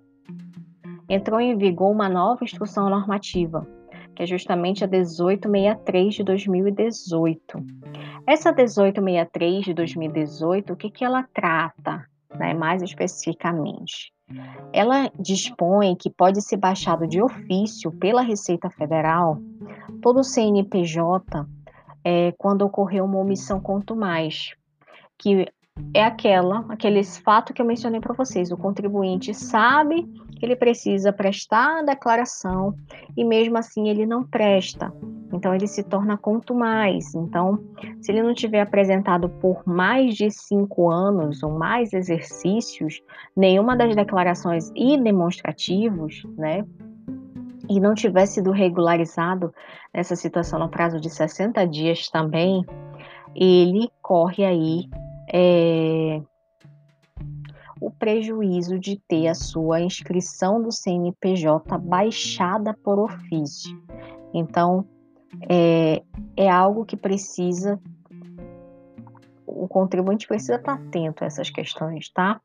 entrou 1.09 1.39
em 1.39 1.57
vigor 1.57 1.91
uma 1.91 2.07
nova 2.07 2.43
instrução 2.43 2.87
normativa, 2.89 3.67
que 4.15 4.21
é 4.21 4.25
justamente 4.27 4.83
a 4.83 4.87
1863 4.87 6.13
de 6.13 6.23
2018. 6.23 7.65
Essa 8.27 8.51
1863 8.51 9.65
de 9.65 9.73
2018, 9.73 10.73
o 10.73 10.75
que, 10.75 10.91
que 10.91 11.03
ela 11.03 11.23
trata? 11.33 12.05
Né, 12.37 12.53
mais 12.53 12.81
especificamente. 12.81 14.11
Ela 14.73 15.09
dispõe 15.17 15.95
que 15.95 16.09
pode 16.09 16.41
ser 16.41 16.57
baixado 16.57 17.07
de 17.07 17.21
ofício 17.21 17.91
pela 17.91 18.21
Receita 18.21 18.69
Federal 18.69 19.39
todo 20.01 20.19
o 20.19 20.23
CNPJ 20.23 21.47
é, 22.03 22.33
quando 22.37 22.63
ocorreu 22.63 23.05
uma 23.05 23.19
omissão 23.19 23.59
quanto 23.59 23.95
mais, 23.95 24.53
que 25.17 25.47
é 25.93 26.03
aquela, 26.03 26.65
aqueles 26.69 27.17
fatos 27.17 27.53
que 27.53 27.61
eu 27.61 27.65
mencionei 27.65 27.99
para 27.99 28.13
vocês. 28.13 28.51
O 28.51 28.57
contribuinte 28.57 29.33
sabe 29.33 30.03
que 30.37 30.45
ele 30.45 30.55
precisa 30.55 31.13
prestar 31.13 31.79
a 31.79 31.83
declaração 31.83 32.75
e 33.15 33.23
mesmo 33.23 33.57
assim 33.57 33.87
ele 33.89 34.05
não 34.05 34.23
presta. 34.23 34.93
Então 35.31 35.53
ele 35.53 35.67
se 35.67 35.83
torna 35.83 36.17
mais. 36.53 37.13
Então, 37.13 37.59
se 38.01 38.11
ele 38.11 38.23
não 38.23 38.33
tiver 38.33 38.61
apresentado 38.61 39.29
por 39.29 39.61
mais 39.65 40.15
de 40.15 40.31
cinco 40.31 40.89
anos 40.89 41.43
ou 41.43 41.51
mais 41.51 41.93
exercícios 41.93 43.01
nenhuma 43.35 43.75
das 43.75 43.95
declarações 43.95 44.71
e 44.75 44.97
demonstrativos, 44.97 46.23
né? 46.37 46.65
E 47.69 47.79
não 47.81 47.93
tiver 47.93 48.25
sido 48.25 48.51
regularizado 48.51 49.53
nessa 49.93 50.15
situação 50.15 50.59
no 50.59 50.69
prazo 50.69 50.99
de 51.01 51.09
60 51.09 51.67
dias 51.67 52.09
também, 52.09 52.65
ele 53.35 53.89
corre 54.01 54.45
aí 54.45 54.89
é, 55.33 56.21
o 57.81 57.91
prejuízo 57.91 58.79
de 58.79 58.99
ter 59.07 59.27
a 59.27 59.35
sua 59.35 59.81
inscrição 59.81 60.61
do 60.61 60.71
CNPJ 60.71 61.77
baixada 61.77 62.73
por 62.73 62.99
ofício. 62.99 63.77
Então, 64.33 64.85
é, 65.49 66.03
é 66.35 66.49
algo 66.49 66.85
que 66.85 66.97
precisa, 66.97 67.79
o 69.45 69.67
contribuinte 69.67 70.27
precisa 70.27 70.55
estar 70.55 70.73
atento 70.73 71.23
a 71.23 71.27
essas 71.27 71.49
questões, 71.49 72.09
tá? 72.09 72.41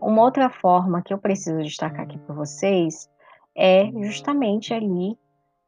Uma 0.00 0.22
outra 0.22 0.50
forma 0.50 1.02
que 1.02 1.12
eu 1.12 1.18
preciso 1.18 1.62
destacar 1.62 2.02
aqui 2.02 2.18
para 2.18 2.34
vocês 2.34 3.08
é 3.56 3.90
justamente 4.02 4.72
ali 4.72 5.16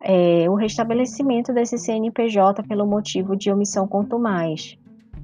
é, 0.00 0.48
o 0.50 0.54
restabelecimento 0.54 1.52
desse 1.52 1.78
CNPJ 1.78 2.62
pelo 2.64 2.86
motivo 2.86 3.36
de 3.36 3.50
omissão 3.50 3.86
quanto 3.86 4.18
mais. 4.18 4.76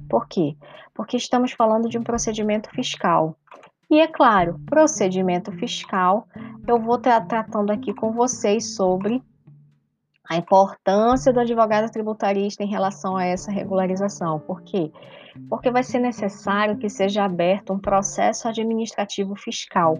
Por 0.09 0.27
quê? 0.27 0.55
Porque 0.93 1.17
estamos 1.17 1.51
falando 1.51 1.89
de 1.89 1.97
um 1.97 2.03
procedimento 2.03 2.69
fiscal. 2.71 3.35
E 3.91 3.99
é 3.99 4.07
claro, 4.07 4.59
procedimento 4.65 5.51
fiscal, 5.53 6.27
eu 6.67 6.79
vou 6.79 6.95
estar 6.95 7.21
tratando 7.21 7.71
aqui 7.71 7.93
com 7.93 8.11
vocês 8.11 8.75
sobre 8.75 9.21
a 10.29 10.37
importância 10.37 11.33
do 11.33 11.39
advogado 11.39 11.91
tributarista 11.91 12.63
em 12.63 12.67
relação 12.67 13.17
a 13.17 13.25
essa 13.25 13.51
regularização. 13.51 14.39
Por 14.39 14.61
quê? 14.61 14.91
Porque 15.49 15.71
vai 15.71 15.81
ser 15.81 15.97
necessário 15.97 16.77
que 16.77 16.87
seja 16.87 17.25
aberto 17.25 17.73
um 17.73 17.79
processo 17.79 18.47
administrativo 18.47 19.35
fiscal, 19.35 19.95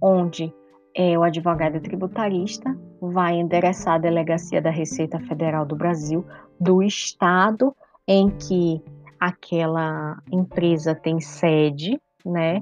onde 0.00 0.54
é, 0.94 1.18
o 1.18 1.24
advogado 1.24 1.80
tributarista 1.80 2.78
vai 3.00 3.34
endereçar 3.34 3.94
a 3.94 3.98
delegacia 3.98 4.62
da 4.62 4.70
Receita 4.70 5.18
Federal 5.18 5.66
do 5.66 5.74
Brasil, 5.74 6.24
do 6.60 6.80
estado 6.80 7.74
em 8.06 8.30
que 8.30 8.80
aquela 9.18 10.22
empresa 10.30 10.94
tem 10.94 11.20
sede, 11.20 12.00
né? 12.24 12.60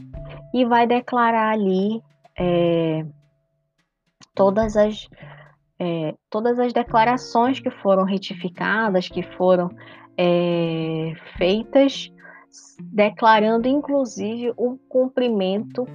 E 0.54 0.64
vai 0.64 0.86
declarar 0.86 1.52
ali 1.52 2.02
é, 2.38 3.04
todas 4.34 4.76
as 4.76 5.08
é, 5.78 6.14
todas 6.28 6.58
as 6.58 6.72
declarações 6.72 7.60
que 7.60 7.70
foram 7.70 8.04
retificadas, 8.04 9.08
que 9.08 9.22
foram 9.22 9.70
é, 10.16 11.12
feitas, 11.36 12.12
declarando 12.80 13.68
inclusive 13.68 14.52
o 14.56 14.78
cumprimento 14.88 15.86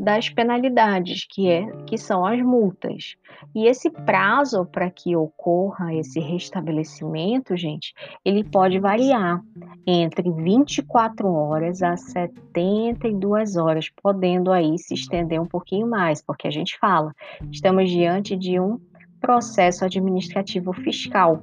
das 0.00 0.30
penalidades, 0.30 1.26
que, 1.28 1.50
é, 1.50 1.66
que 1.86 1.98
são 1.98 2.24
as 2.24 2.40
multas. 2.40 3.16
E 3.54 3.66
esse 3.66 3.90
prazo 3.90 4.64
para 4.64 4.90
que 4.90 5.14
ocorra 5.14 5.94
esse 5.94 6.18
restabelecimento, 6.18 7.54
gente, 7.54 7.92
ele 8.24 8.42
pode 8.42 8.78
variar 8.78 9.42
entre 9.86 10.30
24 10.30 11.30
horas 11.30 11.82
a 11.82 11.98
72 11.98 13.56
horas, 13.56 13.90
podendo 14.02 14.50
aí 14.50 14.78
se 14.78 14.94
estender 14.94 15.38
um 15.38 15.46
pouquinho 15.46 15.86
mais, 15.86 16.22
porque 16.22 16.48
a 16.48 16.50
gente 16.50 16.78
fala, 16.78 17.14
estamos 17.52 17.90
diante 17.90 18.34
de 18.36 18.58
um 18.58 18.80
processo 19.20 19.84
administrativo 19.84 20.72
fiscal, 20.72 21.42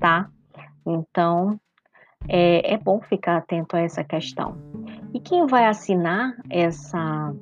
tá? 0.00 0.28
Então, 0.86 1.60
é, 2.28 2.74
é 2.74 2.76
bom 2.76 3.00
ficar 3.00 3.36
atento 3.36 3.76
a 3.76 3.80
essa 3.80 4.02
questão. 4.02 4.56
E 5.12 5.20
quem 5.20 5.46
vai 5.46 5.66
assinar 5.66 6.34
essa 6.50 7.34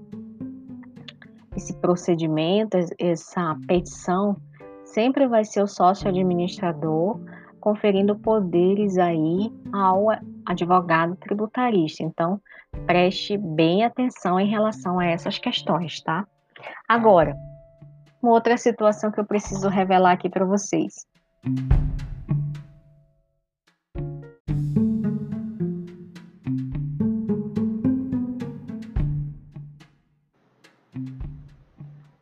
esse 1.57 1.73
procedimento, 1.75 2.77
essa 2.99 3.57
petição, 3.67 4.37
sempre 4.85 5.27
vai 5.27 5.43
ser 5.43 5.63
o 5.63 5.67
sócio 5.67 6.07
administrador 6.07 7.19
conferindo 7.59 8.15
poderes 8.15 8.97
aí 8.99 9.51
ao 9.73 10.09
advogado 10.45 11.17
tributarista. 11.17 12.03
Então, 12.05 12.41
preste 12.87 13.37
bem 13.37 13.85
atenção 13.85 14.39
em 14.39 14.47
relação 14.47 15.01
a 15.01 15.07
essas 15.07 15.39
questões, 15.39 16.01
tá? 16.03 16.27
Agora, 16.89 17.35
uma 18.27 18.35
outra 18.35 18.57
situação 18.57 19.13
que 19.13 19.21
eu 19.21 19.25
preciso 19.25 19.69
revelar 19.69 20.11
aqui 20.11 20.29
para 20.29 20.45
vocês. 20.45 21.07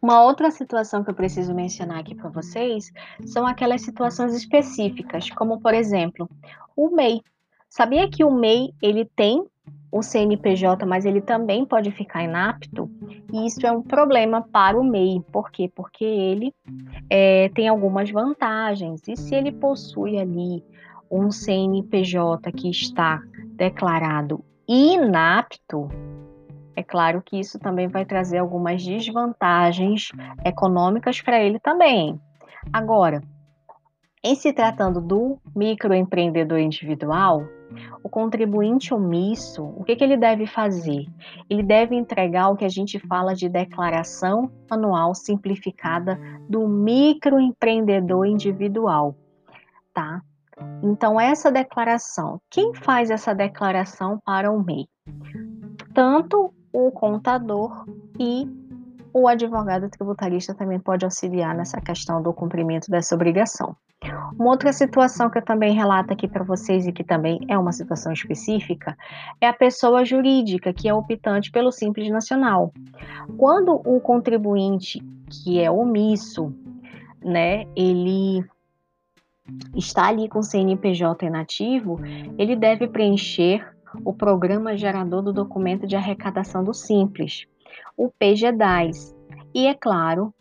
Uma 0.02 0.22
outra 0.22 0.50
situação 0.50 1.02
que 1.02 1.08
eu 1.08 1.14
preciso 1.14 1.54
mencionar 1.54 2.00
aqui 2.00 2.14
para 2.14 2.28
vocês 2.28 2.92
são 3.24 3.46
aquelas 3.46 3.80
situações 3.80 4.34
específicas, 4.34 5.30
como 5.30 5.58
por 5.58 5.72
exemplo, 5.72 6.28
o 6.76 6.90
MEI. 6.90 7.22
Sabia 7.70 8.10
que 8.10 8.22
o 8.22 8.30
MEI 8.30 8.74
ele 8.82 9.06
tem 9.16 9.42
o 9.94 10.02
CNPJ, 10.02 10.84
mas 10.84 11.06
ele 11.06 11.20
também 11.20 11.64
pode 11.64 11.92
ficar 11.92 12.24
inapto? 12.24 12.90
E 13.32 13.46
isso 13.46 13.64
é 13.64 13.70
um 13.70 13.80
problema 13.80 14.42
para 14.42 14.76
o 14.76 14.82
MEI. 14.82 15.22
Por 15.30 15.52
quê? 15.52 15.70
Porque 15.72 16.04
ele 16.04 16.52
é, 17.08 17.48
tem 17.50 17.68
algumas 17.68 18.10
vantagens. 18.10 19.06
E 19.06 19.16
se 19.16 19.36
ele 19.36 19.52
possui 19.52 20.18
ali 20.18 20.64
um 21.08 21.30
CNPJ 21.30 22.50
que 22.50 22.68
está 22.68 23.22
declarado 23.52 24.44
inapto, 24.66 25.88
é 26.74 26.82
claro 26.82 27.22
que 27.24 27.38
isso 27.38 27.56
também 27.60 27.86
vai 27.86 28.04
trazer 28.04 28.38
algumas 28.38 28.84
desvantagens 28.84 30.08
econômicas 30.44 31.20
para 31.20 31.40
ele 31.40 31.60
também. 31.60 32.20
Agora, 32.72 33.22
em 34.24 34.34
se 34.34 34.52
tratando 34.52 35.00
do 35.00 35.38
microempreendedor 35.54 36.58
individual, 36.58 37.44
o 38.02 38.08
contribuinte 38.08 38.92
omisso, 38.92 39.64
o 39.64 39.84
que, 39.84 39.96
que, 39.96 40.04
ele 40.04 40.16
deve 40.16 40.46
fazer? 40.46 41.06
Ele 41.48 41.62
deve 41.62 41.94
entregar 41.94 42.48
o 42.48 42.56
que 42.56 42.64
a 42.64 42.68
gente 42.68 42.98
fala 42.98 43.34
de 43.34 43.48
declaração 43.48 44.50
anual 44.70 45.14
simplificada 45.14 46.18
do 46.48 46.68
microempreendedor 46.68 48.26
individual, 48.26 49.16
tá? 49.92 50.22
Então, 50.82 51.20
essa 51.20 51.50
declaração, 51.50 52.40
quem 52.50 52.74
faz 52.74 53.10
essa 53.10 53.34
declaração 53.34 54.20
para 54.24 54.52
o 54.52 54.62
MEI? 54.62 54.86
Tanto 55.92 56.54
o 56.72 56.90
contador 56.90 57.84
e 58.18 58.48
o 59.12 59.28
advogado 59.28 59.88
tributarista 59.88 60.54
também 60.54 60.80
pode 60.80 61.04
auxiliar 61.04 61.54
nessa 61.54 61.80
questão 61.80 62.20
do 62.20 62.32
cumprimento 62.32 62.90
dessa 62.90 63.14
obrigação. 63.14 63.76
Uma 64.38 64.50
outra 64.50 64.72
situação 64.72 65.30
que 65.30 65.38
eu 65.38 65.44
também 65.44 65.74
relato 65.74 66.12
aqui 66.12 66.28
para 66.28 66.44
vocês 66.44 66.86
e 66.86 66.92
que 66.92 67.04
também 67.04 67.40
é 67.48 67.56
uma 67.56 67.72
situação 67.72 68.12
específica 68.12 68.96
é 69.40 69.46
a 69.46 69.52
pessoa 69.52 70.04
jurídica 70.04 70.72
que 70.72 70.88
é 70.88 70.94
optante 70.94 71.50
pelo 71.50 71.72
Simples 71.72 72.10
Nacional. 72.10 72.72
Quando 73.38 73.80
o 73.84 74.00
contribuinte 74.00 75.02
que 75.30 75.60
é 75.60 75.70
omisso, 75.70 76.52
né, 77.22 77.64
ele 77.74 78.44
está 79.74 80.08
ali 80.08 80.28
com 80.28 80.40
o 80.40 80.42
CNPJ 80.42 81.26
inativo, 81.26 82.00
ele 82.38 82.56
deve 82.56 82.88
preencher 82.88 83.66
o 84.04 84.12
Programa 84.12 84.76
Gerador 84.76 85.22
do 85.22 85.32
Documento 85.32 85.86
de 85.86 85.96
Arrecadação 85.96 86.64
do 86.64 86.74
Simples, 86.74 87.46
o 87.96 88.10
PGDAS. 88.10 89.14
E, 89.54 89.66
é 89.66 89.74
claro, 89.74 90.34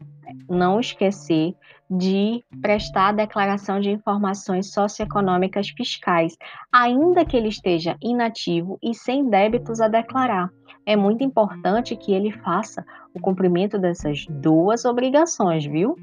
não 0.49 0.79
esquecer 0.79 1.55
de 1.89 2.43
prestar 2.61 3.09
a 3.09 3.11
declaração 3.11 3.79
de 3.79 3.91
informações 3.91 4.71
socioeconômicas 4.71 5.69
fiscais, 5.69 6.35
ainda 6.71 7.25
que 7.25 7.37
ele 7.37 7.49
esteja 7.49 7.95
inativo 8.01 8.79
e 8.81 8.93
sem 8.93 9.29
débitos 9.29 9.79
a 9.79 9.87
declarar. 9.87 10.49
É 10.85 10.95
muito 10.95 11.23
importante 11.23 11.95
que 11.95 12.13
ele 12.13 12.31
faça 12.31 12.83
o 13.13 13.19
cumprimento 13.19 13.77
dessas 13.77 14.25
duas 14.27 14.85
obrigações, 14.85 15.65
viu? 15.65 15.95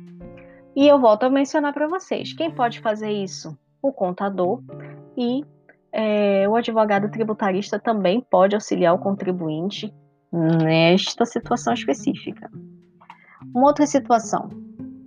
E 0.77 0.87
eu 0.87 1.01
volto 1.01 1.25
a 1.25 1.31
mencionar 1.31 1.73
para 1.73 1.89
vocês: 1.89 2.33
quem 2.33 2.51
pode 2.51 2.81
fazer 2.81 3.11
isso? 3.11 3.57
O 3.83 3.93
contador 3.93 4.63
e 5.17 5.45
é, 5.93 6.49
o 6.49 6.55
advogado 6.55 7.11
tributarista 7.11 7.79
também 7.79 8.21
pode 8.21 8.55
auxiliar 8.55 8.95
o 8.95 8.99
contribuinte 8.99 9.93
nesta 10.33 11.27
situação 11.27 11.75
específica. 11.75 12.51
Uma 13.55 13.69
outra 13.69 13.87
situação: 13.87 14.49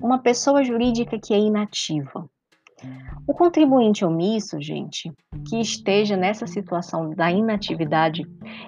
uma 0.02 0.20
pessoa 0.20 0.64
jurídica 0.64 1.20
que 1.20 1.34
é 1.34 1.40
inativa. 1.40 2.30
O 3.26 3.34
contribuinte 3.34 4.04
omisso, 4.04 4.62
gente, 4.62 5.10
que 5.48 5.62
esteja 5.62 6.18
nessa 6.18 6.46
situação 6.46 7.12
da 7.12 7.32
inatividade 7.32 8.24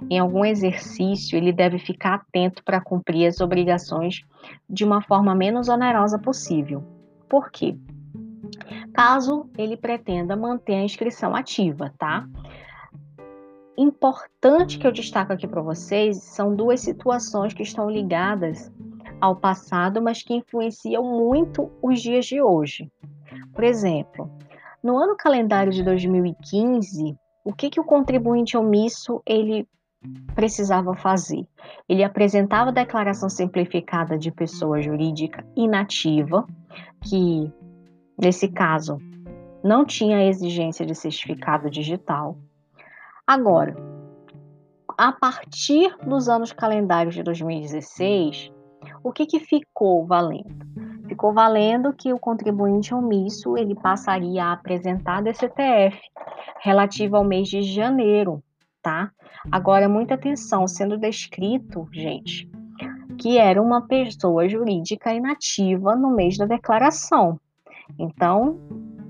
em 0.09 0.17
algum 0.17 0.45
exercício, 0.45 1.37
ele 1.37 1.51
deve 1.51 1.77
ficar 1.77 2.15
atento 2.15 2.63
para 2.63 2.79
cumprir 2.79 3.27
as 3.27 3.41
obrigações 3.41 4.21
de 4.69 4.85
uma 4.85 5.01
forma 5.01 5.35
menos 5.35 5.67
onerosa 5.67 6.17
possível. 6.17 6.81
Por 7.27 7.51
quê? 7.51 7.77
caso 8.95 9.49
ele 9.57 9.75
pretenda 9.75 10.35
manter 10.35 10.75
a 10.75 10.83
inscrição 10.83 11.35
ativa, 11.35 11.93
tá? 11.97 12.27
Importante 13.77 14.77
que 14.77 14.87
eu 14.87 14.91
destaco 14.91 15.33
aqui 15.33 15.45
para 15.45 15.61
vocês 15.61 16.23
são 16.23 16.55
duas 16.55 16.79
situações 16.79 17.53
que 17.53 17.63
estão 17.63 17.89
ligadas 17.89 18.71
ao 19.19 19.35
passado, 19.35 20.01
mas 20.01 20.21
que 20.21 20.33
influenciam 20.33 21.03
muito 21.03 21.71
os 21.81 22.01
dias 22.01 22.25
de 22.25 22.41
hoje. 22.41 22.91
Por 23.53 23.63
exemplo, 23.63 24.29
no 24.83 24.97
ano 24.97 25.15
calendário 25.15 25.71
de 25.71 25.83
2015, 25.83 27.17
o 27.43 27.53
que, 27.53 27.69
que 27.69 27.79
o 27.79 27.85
contribuinte 27.85 28.57
omisso 28.57 29.21
ele 29.25 29.67
precisava 30.35 30.95
fazer? 30.95 31.47
Ele 31.89 32.03
apresentava 32.03 32.69
a 32.69 32.73
declaração 32.73 33.29
simplificada 33.29 34.17
de 34.17 34.31
pessoa 34.31 34.81
jurídica 34.81 35.45
inativa, 35.55 36.45
que 37.01 37.51
Nesse 38.17 38.47
caso, 38.47 38.97
não 39.61 39.85
tinha 39.85 40.25
exigência 40.25 40.85
de 40.85 40.95
certificado 40.95 41.69
digital. 41.69 42.37
Agora, 43.27 43.75
a 44.97 45.11
partir 45.11 45.93
dos 45.97 46.29
anos 46.29 46.53
calendários 46.53 47.13
de 47.13 47.23
2016, 47.23 48.53
o 49.05 49.11
que, 49.11 49.27
que 49.27 49.39
ficou 49.39 50.03
valendo? 50.03 50.65
Ficou 51.07 51.31
valendo 51.31 51.93
que 51.93 52.11
o 52.11 52.17
contribuinte 52.17 52.91
omisso 52.91 53.55
ele 53.55 53.75
passaria 53.75 54.45
a 54.45 54.53
apresentar 54.53 55.21
DCTF 55.21 55.95
relativa 56.59 57.17
ao 57.17 57.23
mês 57.23 57.47
de 57.47 57.61
janeiro, 57.61 58.43
tá? 58.81 59.11
Agora, 59.51 59.87
muita 59.87 60.15
atenção, 60.15 60.67
sendo 60.67 60.97
descrito, 60.97 61.87
gente, 61.93 62.49
que 63.19 63.37
era 63.37 63.61
uma 63.61 63.85
pessoa 63.85 64.49
jurídica 64.49 65.13
inativa 65.13 65.95
no 65.95 66.09
mês 66.09 66.35
da 66.35 66.47
declaração. 66.47 67.39
Então, 67.99 68.59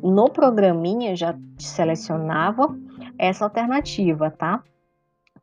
no 0.03 0.29
programinha 0.29 1.15
já 1.15 1.33
selecionava 1.57 2.77
essa 3.17 3.45
alternativa, 3.45 4.29
tá? 4.29 4.61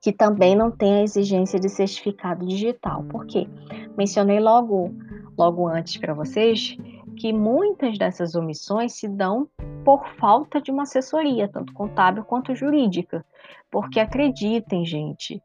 Que 0.03 0.13
também 0.13 0.57
não 0.57 0.71
tem 0.71 0.97
a 0.97 1.03
exigência 1.03 1.59
de 1.59 1.69
certificado 1.69 2.45
digital. 2.45 3.05
Por 3.05 3.25
quê? 3.25 3.49
Mencionei 3.97 4.41
logo, 4.41 4.93
logo 5.39 5.67
antes 5.69 5.97
para 5.97 6.13
vocês 6.13 6.77
que 7.17 7.33
muitas 7.33 7.97
dessas 7.99 8.35
omissões 8.35 8.95
se 8.95 9.07
dão 9.07 9.49
por 9.85 10.07
falta 10.17 10.61
de 10.61 10.71
uma 10.71 10.83
assessoria, 10.83 11.49
tanto 11.49 11.73
contábil 11.73 12.25
quanto 12.25 12.55
jurídica. 12.55 13.25
Porque 13.71 14.01
acreditem, 14.01 14.85
gente, 14.85 15.41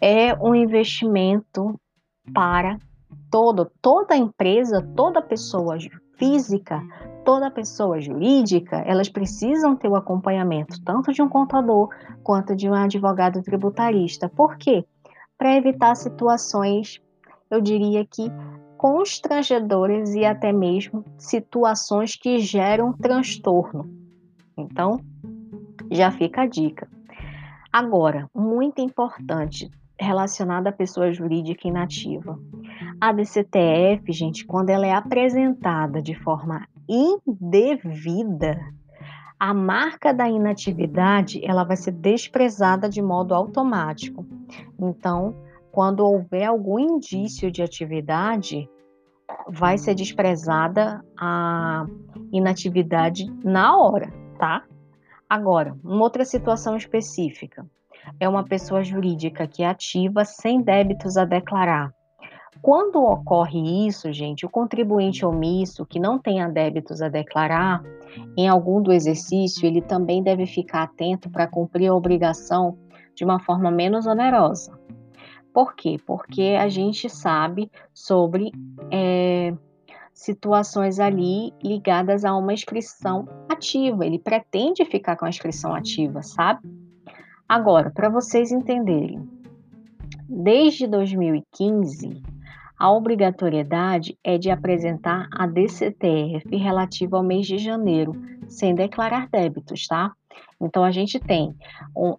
é 0.00 0.34
um 0.34 0.54
investimento 0.54 1.78
para 2.32 2.78
todo, 3.30 3.70
toda 3.80 4.16
empresa, 4.16 4.86
toda 4.94 5.22
pessoa 5.22 5.76
física 6.18 6.82
toda 7.24 7.50
pessoa 7.50 8.00
jurídica, 8.00 8.76
elas 8.86 9.08
precisam 9.08 9.76
ter 9.76 9.88
o 9.88 9.96
acompanhamento 9.96 10.82
tanto 10.84 11.12
de 11.12 11.22
um 11.22 11.28
contador 11.28 11.88
quanto 12.22 12.56
de 12.56 12.68
um 12.68 12.74
advogado 12.74 13.42
tributarista. 13.42 14.28
Por 14.28 14.56
quê? 14.56 14.84
Para 15.36 15.56
evitar 15.56 15.94
situações 15.94 17.00
eu 17.50 17.60
diria 17.60 18.04
que 18.04 18.30
constrangedoras 18.76 20.14
e 20.14 20.24
até 20.24 20.52
mesmo 20.52 21.04
situações 21.16 22.14
que 22.14 22.38
geram 22.38 22.92
transtorno. 22.92 23.90
Então, 24.56 25.00
já 25.90 26.10
fica 26.10 26.42
a 26.42 26.46
dica. 26.46 26.88
Agora, 27.72 28.28
muito 28.34 28.80
importante, 28.80 29.70
relacionada 29.98 30.68
à 30.68 30.72
pessoa 30.72 31.12
jurídica 31.12 31.66
inativa. 31.66 32.38
A 33.00 33.12
DCTF, 33.12 34.12
gente, 34.12 34.44
quando 34.44 34.70
ela 34.70 34.84
é 34.84 34.92
apresentada 34.92 36.02
de 36.02 36.16
forma 36.16 36.66
indevida, 36.88 38.58
a 39.38 39.54
marca 39.54 40.12
da 40.12 40.28
inatividade 40.28 41.40
ela 41.44 41.62
vai 41.62 41.76
ser 41.76 41.92
desprezada 41.92 42.88
de 42.88 43.00
modo 43.00 43.34
automático. 43.34 44.26
Então, 44.76 45.36
quando 45.70 46.00
houver 46.00 46.46
algum 46.46 46.76
indício 46.76 47.52
de 47.52 47.62
atividade, 47.62 48.68
vai 49.48 49.78
ser 49.78 49.94
desprezada 49.94 51.04
a 51.16 51.86
inatividade 52.32 53.32
na 53.44 53.76
hora, 53.76 54.12
tá? 54.40 54.64
Agora, 55.30 55.76
uma 55.84 56.02
outra 56.02 56.24
situação 56.24 56.76
específica 56.76 57.64
é 58.18 58.28
uma 58.28 58.42
pessoa 58.42 58.82
jurídica 58.82 59.46
que 59.46 59.62
é 59.62 59.68
ativa 59.68 60.24
sem 60.24 60.60
débitos 60.60 61.16
a 61.16 61.24
declarar. 61.24 61.96
Quando 62.60 63.02
ocorre 63.02 63.86
isso, 63.86 64.12
gente, 64.12 64.44
o 64.44 64.50
contribuinte 64.50 65.24
omisso 65.24 65.86
que 65.86 66.00
não 66.00 66.18
tenha 66.18 66.48
débitos 66.48 67.00
a 67.00 67.08
declarar 67.08 67.82
em 68.36 68.48
algum 68.48 68.82
do 68.82 68.92
exercício, 68.92 69.66
ele 69.66 69.80
também 69.80 70.22
deve 70.22 70.44
ficar 70.46 70.82
atento 70.82 71.30
para 71.30 71.46
cumprir 71.46 71.88
a 71.88 71.94
obrigação 71.94 72.76
de 73.14 73.24
uma 73.24 73.38
forma 73.38 73.70
menos 73.70 74.06
onerosa. 74.06 74.78
Por 75.52 75.74
quê? 75.74 75.96
Porque 76.04 76.56
a 76.58 76.68
gente 76.68 77.08
sabe 77.08 77.70
sobre 77.92 78.52
é, 78.90 79.54
situações 80.12 81.00
ali 81.00 81.52
ligadas 81.62 82.24
a 82.24 82.34
uma 82.36 82.52
inscrição 82.52 83.26
ativa. 83.48 84.04
Ele 84.04 84.18
pretende 84.18 84.84
ficar 84.84 85.16
com 85.16 85.24
a 85.24 85.28
inscrição 85.28 85.74
ativa, 85.74 86.22
sabe? 86.22 86.68
Agora, 87.48 87.90
para 87.90 88.08
vocês 88.08 88.52
entenderem, 88.52 89.28
desde 90.28 90.86
2015, 90.86 92.22
a 92.78 92.92
obrigatoriedade 92.92 94.16
é 94.22 94.38
de 94.38 94.50
apresentar 94.50 95.28
a 95.32 95.46
DCTF 95.46 96.56
relativa 96.56 97.16
ao 97.16 97.22
mês 97.22 97.46
de 97.46 97.58
janeiro, 97.58 98.12
sem 98.46 98.74
declarar 98.74 99.28
débitos, 99.28 99.86
tá? 99.86 100.12
Então 100.60 100.84
a 100.84 100.90
gente 100.90 101.18
tem 101.18 101.54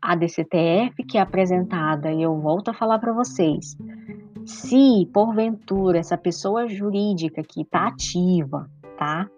a 0.02 0.16
DCTF 0.16 1.04
que 1.08 1.18
é 1.18 1.22
apresentada 1.22 2.12
e 2.12 2.22
eu 2.22 2.38
volto 2.40 2.70
a 2.70 2.74
falar 2.74 3.00
para 3.00 3.14
vocês. 3.14 3.78
Se 4.46 5.08
porventura 5.14 6.00
essa 6.00 6.18
pessoa 6.18 6.68
jurídica 6.68 7.42
que 7.44 7.62
está 7.62 7.88
ativa, 7.88 8.70
tá? 8.98 9.30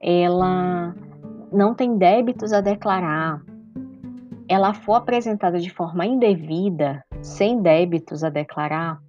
Ela 0.00 0.94
não 1.52 1.74
tem 1.74 1.96
débitos 1.96 2.52
a 2.52 2.60
declarar, 2.60 3.40
ela 4.48 4.74
for 4.74 4.94
apresentada 4.94 5.58
de 5.58 5.70
forma 5.70 6.04
indevida, 6.04 7.04
sem 7.22 7.62
débitos 7.62 8.22
a 8.22 8.28
declarar, 8.28 9.00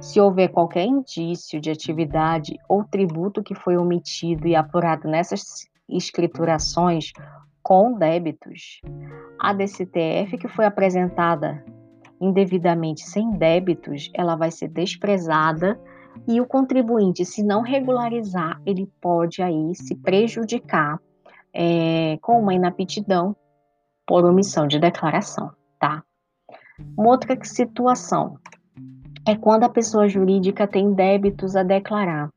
se 0.00 0.20
houver 0.20 0.48
qualquer 0.48 0.84
indício 0.84 1.60
de 1.60 1.70
atividade 1.70 2.56
ou 2.68 2.84
tributo 2.84 3.42
que 3.42 3.54
foi 3.54 3.76
omitido 3.76 4.46
e 4.46 4.54
apurado 4.54 5.08
nessas 5.08 5.68
escriturações 5.88 7.12
com 7.62 7.94
débitos, 7.94 8.80
a 9.38 9.52
DCTF 9.52 10.36
que 10.38 10.48
foi 10.48 10.66
apresentada 10.66 11.64
indevidamente 12.20 13.02
sem 13.02 13.32
débitos, 13.32 14.10
ela 14.14 14.36
vai 14.36 14.50
ser 14.50 14.68
desprezada 14.68 15.78
e 16.28 16.40
o 16.40 16.46
contribuinte, 16.46 17.24
se 17.24 17.42
não 17.42 17.60
regularizar, 17.62 18.60
ele 18.64 18.90
pode 19.00 19.42
aí 19.42 19.74
se 19.74 19.94
prejudicar 19.96 21.00
é, 21.52 22.18
com 22.22 22.40
uma 22.40 22.54
inaptidão 22.54 23.36
por 24.06 24.24
omissão 24.24 24.66
de 24.66 24.78
declaração, 24.78 25.50
tá? 25.78 26.02
Uma 26.96 27.10
outra 27.10 27.36
situação 27.42 28.38
é 29.26 29.34
quando 29.36 29.64
a 29.64 29.68
pessoa 29.68 30.08
jurídica 30.08 30.66
tem 30.66 30.92
débitos 30.92 31.56
a 31.56 31.62
declarar. 31.62 32.30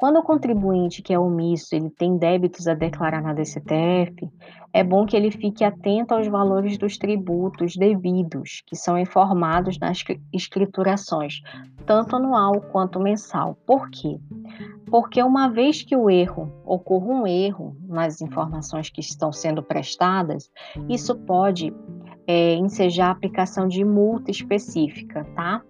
Quando 0.00 0.18
o 0.18 0.22
contribuinte 0.22 1.02
que 1.02 1.12
é 1.12 1.18
omisso, 1.18 1.74
ele 1.74 1.90
tem 1.90 2.16
débitos 2.16 2.66
a 2.66 2.72
declarar 2.72 3.20
na 3.20 3.34
DCTF, 3.34 4.30
é 4.72 4.82
bom 4.82 5.04
que 5.04 5.14
ele 5.14 5.30
fique 5.30 5.62
atento 5.62 6.14
aos 6.14 6.26
valores 6.26 6.78
dos 6.78 6.96
tributos 6.96 7.76
devidos, 7.76 8.62
que 8.66 8.74
são 8.74 8.98
informados 8.98 9.78
nas 9.78 10.02
escriturações, 10.32 11.42
tanto 11.84 12.16
anual 12.16 12.62
quanto 12.72 12.98
mensal. 12.98 13.58
Por 13.66 13.90
quê? 13.90 14.18
Porque 14.86 15.22
uma 15.22 15.48
vez 15.48 15.82
que 15.82 15.94
o 15.94 16.08
erro 16.08 16.50
ocorra 16.64 17.06
um 17.06 17.26
erro 17.26 17.76
nas 17.86 18.22
informações 18.22 18.88
que 18.88 19.02
estão 19.02 19.30
sendo 19.30 19.62
prestadas, 19.62 20.50
isso 20.88 21.14
pode 21.14 21.74
é, 22.26 22.54
ensejar 22.54 23.08
a 23.08 23.10
aplicação 23.10 23.68
de 23.68 23.84
multa 23.84 24.30
específica, 24.30 25.26
tá? 25.36 25.62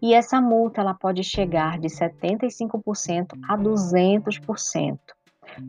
E 0.00 0.14
essa 0.14 0.40
multa 0.40 0.80
ela 0.80 0.94
pode 0.94 1.22
chegar 1.22 1.78
de 1.78 1.88
75% 1.88 3.38
a 3.48 3.56
200%. 3.56 4.98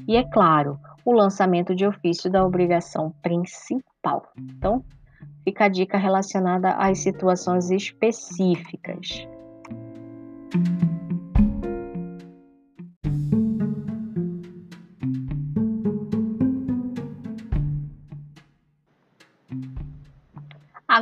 E 0.07 0.15
é 0.17 0.23
claro, 0.23 0.79
o 1.05 1.13
lançamento 1.13 1.73
de 1.73 1.85
ofício 1.85 2.29
da 2.29 2.45
obrigação 2.45 3.13
principal. 3.21 4.23
Então, 4.37 4.83
fica 5.43 5.65
a 5.65 5.69
dica 5.69 5.97
relacionada 5.97 6.71
às 6.71 6.99
situações 6.99 7.71
específicas. 7.71 9.27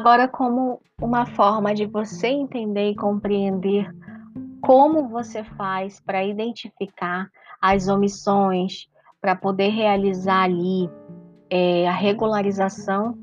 Agora, 0.05 0.27
como 0.27 0.79
uma 1.01 1.25
forma 1.25 1.73
de 1.73 1.87
você 1.87 2.27
entender 2.27 2.91
e 2.91 2.95
compreender 2.95 3.91
como 4.61 5.09
você 5.09 5.43
faz 5.43 5.99
para 5.99 6.23
identificar 6.23 7.27
as 7.59 7.87
omissões, 7.87 8.87
para 9.19 9.35
poder 9.35 9.69
realizar 9.69 10.43
ali 10.43 10.87
é, 11.49 11.87
a 11.87 11.91
regularização 11.91 13.17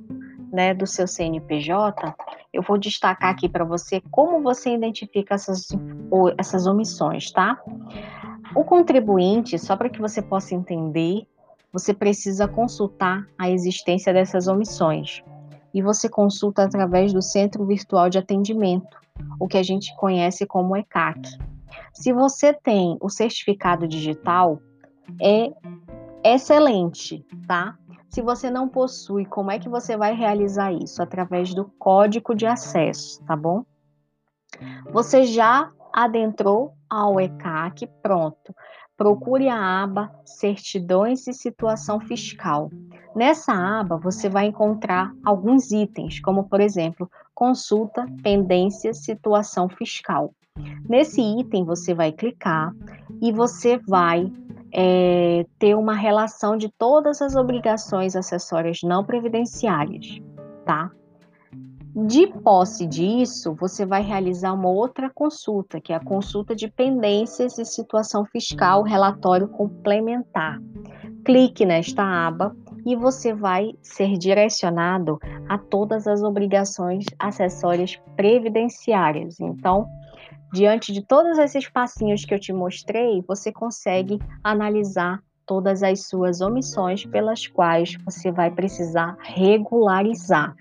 né, 0.53 0.75
do 0.75 0.85
seu 0.85 1.07
CNPJ, 1.07 2.16
eu 2.53 2.62
vou 2.62 2.77
destacar 2.77 3.31
aqui 3.31 3.49
para 3.49 3.64
você 3.64 4.03
como 4.11 4.42
você 4.42 4.75
identifica 4.75 5.37
essas, 5.37 5.68
essas 6.37 6.66
omissões, 6.66 7.31
tá? 7.31 7.62
O 8.57 8.64
contribuinte, 8.64 9.57
só 9.57 9.77
para 9.77 9.88
que 9.88 10.01
você 10.01 10.21
possa 10.21 10.53
entender, 10.53 11.29
você 11.73 11.95
precisa 11.95 12.49
consultar 12.49 13.25
a 13.38 13.49
existência 13.49 14.12
dessas 14.12 14.49
omissões 14.49 15.23
e 15.75 15.83
você 15.83 16.09
consulta 16.09 16.65
através 16.65 17.13
do 17.13 17.23
Centro 17.23 17.65
Virtual 17.67 18.11
de 18.11 18.19
Atendimento, 18.19 18.97
o 19.39 19.47
que 19.47 19.59
a 19.59 19.63
gente 19.63 19.95
conhece 19.97 20.47
como 20.47 20.77
ECAC. 20.77 21.39
Se 21.93 22.13
você 22.13 22.53
tem 22.53 22.97
o 23.01 23.09
certificado 23.09 23.87
digital, 23.87 24.61
é 25.21 25.53
excelente, 26.25 27.25
tá? 27.47 27.77
Se 28.09 28.21
você 28.21 28.51
não 28.51 28.69
possui, 28.69 29.25
como 29.25 29.51
é 29.51 29.59
que 29.59 29.69
você 29.69 29.97
vai 29.97 30.15
realizar 30.15 30.73
isso? 30.73 31.03
Através 31.03 31.55
do 31.55 31.65
código 31.79 32.35
de 32.35 32.47
acesso, 32.47 33.23
tá 33.25 33.35
bom? 33.35 33.65
Você 34.93 35.25
já 35.25 35.71
adentrou 35.93 36.75
ao 36.89 37.21
ECAC, 37.21 37.87
pronto. 38.03 38.55
Procure 39.03 39.49
a 39.49 39.83
aba 39.83 40.12
Certidões 40.25 41.27
e 41.27 41.33
Situação 41.33 41.99
Fiscal. 41.99 42.71
Nessa 43.17 43.53
aba, 43.53 43.97
você 43.97 44.29
vai 44.29 44.47
encontrar 44.47 45.12
alguns 45.25 45.73
itens, 45.73 46.21
como, 46.21 46.45
por 46.45 46.61
exemplo, 46.61 47.11
Consulta, 47.35 48.07
Pendência, 48.23 48.95
Situação 48.95 49.69
Fiscal. 49.69 50.33
Nesse 50.88 51.21
item, 51.21 51.65
você 51.65 51.93
vai 51.93 52.12
clicar 52.12 52.73
e 53.21 53.33
você 53.33 53.77
vai 53.77 54.33
é, 54.73 55.47
ter 55.59 55.75
uma 55.75 55.95
relação 55.95 56.57
de 56.57 56.69
todas 56.69 57.21
as 57.21 57.35
obrigações 57.35 58.15
acessórias 58.15 58.83
não 58.85 59.05
previdenciárias, 59.05 60.23
tá? 60.65 60.93
De 61.95 62.27
posse 62.27 62.87
disso, 62.87 63.55
você 63.55 63.85
vai 63.85 64.03
realizar 64.03 64.55
uma 64.55 64.71
outra 64.71 65.11
consulta, 65.11 65.79
que 65.79 65.93
é 65.93 65.97
a 65.97 66.03
consulta 66.03 66.57
de 66.57 66.67
pendências 66.67 67.59
e 67.59 67.67
situação 67.67 68.25
fiscal, 68.25 68.83
relatório 68.83 69.47
complementar. 69.47 70.59
Clique 71.23 71.67
nesta 71.67 72.03
aba 72.03 72.57
e 72.87 72.97
você 72.97 73.35
vai 73.35 73.75
ser 73.83 74.17
direcionado 74.17 75.19
a 75.47 75.59
todas 75.59 76.07
as 76.07 76.23
obrigações 76.23 77.05
acessórias 77.19 78.01
previdenciárias. 78.17 79.39
Então, 79.39 79.87
diante 80.51 80.95
de 80.95 81.07
todos 81.07 81.37
esses 81.39 81.69
passinhos 81.69 82.25
que 82.25 82.33
eu 82.33 82.41
te 82.41 82.55
mostrei, 82.55 83.23
você 83.29 83.53
consegue 83.53 84.19
analisar 84.43 85.21
todas 85.47 85.83
as 85.83 86.07
suas 86.07 86.41
omissões 86.41 87.05
pelas 87.05 87.47
quais 87.47 87.97
você 88.05 88.31
vai 88.31 88.51
precisar 88.51 89.17
regularizar. 89.21 90.55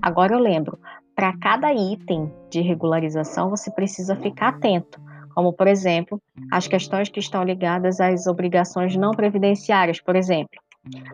Agora 0.00 0.34
eu 0.34 0.38
lembro, 0.38 0.78
para 1.14 1.36
cada 1.38 1.72
item 1.72 2.32
de 2.50 2.60
regularização 2.60 3.50
você 3.50 3.70
precisa 3.70 4.16
ficar 4.16 4.48
atento 4.48 5.00
como, 5.38 5.52
por 5.52 5.68
exemplo, 5.68 6.20
as 6.50 6.66
questões 6.66 7.08
que 7.08 7.20
estão 7.20 7.44
ligadas 7.44 8.00
às 8.00 8.26
obrigações 8.26 8.96
não 8.96 9.12
previdenciárias, 9.12 10.00
por 10.00 10.16
exemplo, 10.16 10.60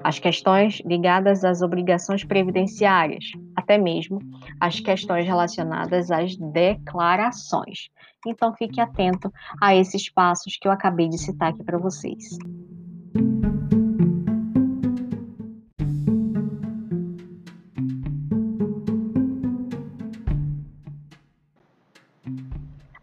as 0.02 0.18
questões 0.18 0.80
ligadas 0.82 1.44
às 1.44 1.60
obrigações 1.60 2.24
previdenciárias, 2.24 3.32
até 3.54 3.76
mesmo 3.76 4.18
as 4.58 4.80
questões 4.80 5.26
relacionadas 5.26 6.10
às 6.10 6.36
declarações. 6.36 7.90
Então, 8.26 8.54
fique 8.54 8.80
atento 8.80 9.30
a 9.60 9.76
esses 9.76 10.08
passos 10.08 10.56
que 10.56 10.66
eu 10.66 10.72
acabei 10.72 11.06
de 11.06 11.18
citar 11.18 11.50
aqui 11.50 11.62
para 11.62 11.76
vocês. 11.76 12.38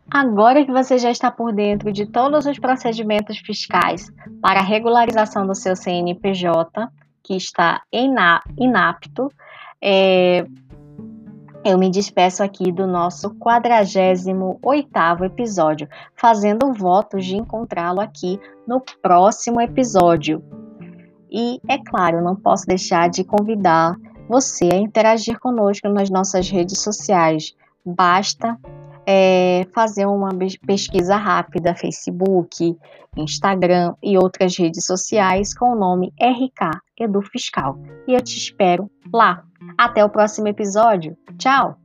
Agora 0.09 0.65
que 0.65 0.71
você 0.71 0.97
já 0.97 1.09
está 1.09 1.31
por 1.31 1.53
dentro 1.53 1.91
de 1.91 2.05
todos 2.05 2.45
os 2.45 2.59
procedimentos 2.59 3.37
fiscais 3.37 4.11
para 4.41 4.59
a 4.59 4.63
regularização 4.63 5.47
do 5.47 5.55
seu 5.55 5.73
CNPJ, 5.73 6.89
que 7.23 7.35
está 7.35 7.81
inapto, 7.91 9.31
é, 9.81 10.45
eu 11.63 11.77
me 11.77 11.89
despeço 11.89 12.43
aqui 12.43 12.71
do 12.71 12.85
nosso 12.87 13.29
48º 13.35 15.23
episódio, 15.23 15.87
fazendo 16.15 16.73
votos 16.73 17.23
de 17.25 17.37
encontrá-lo 17.37 18.01
aqui 18.01 18.39
no 18.67 18.81
próximo 19.01 19.61
episódio. 19.61 20.43
E, 21.31 21.61
é 21.69 21.77
claro, 21.77 22.21
não 22.21 22.35
posso 22.35 22.65
deixar 22.65 23.09
de 23.09 23.23
convidar 23.23 23.95
você 24.27 24.69
a 24.73 24.77
interagir 24.77 25.39
conosco 25.39 25.87
nas 25.87 26.09
nossas 26.09 26.49
redes 26.49 26.81
sociais. 26.81 27.55
Basta 27.85 28.59
é, 29.05 29.65
fazer 29.73 30.05
uma 30.05 30.29
pesquisa 30.65 31.15
rápida, 31.15 31.75
Facebook, 31.75 32.77
Instagram 33.17 33.93
e 34.01 34.17
outras 34.17 34.57
redes 34.57 34.85
sociais 34.85 35.53
com 35.53 35.73
o 35.73 35.75
nome 35.75 36.13
RK 36.19 36.79
Edu 36.99 37.21
Fiscal. 37.21 37.77
E 38.07 38.13
eu 38.13 38.21
te 38.21 38.37
espero 38.37 38.89
lá. 39.13 39.43
Até 39.77 40.03
o 40.03 40.09
próximo 40.09 40.47
episódio. 40.47 41.17
Tchau! 41.37 41.77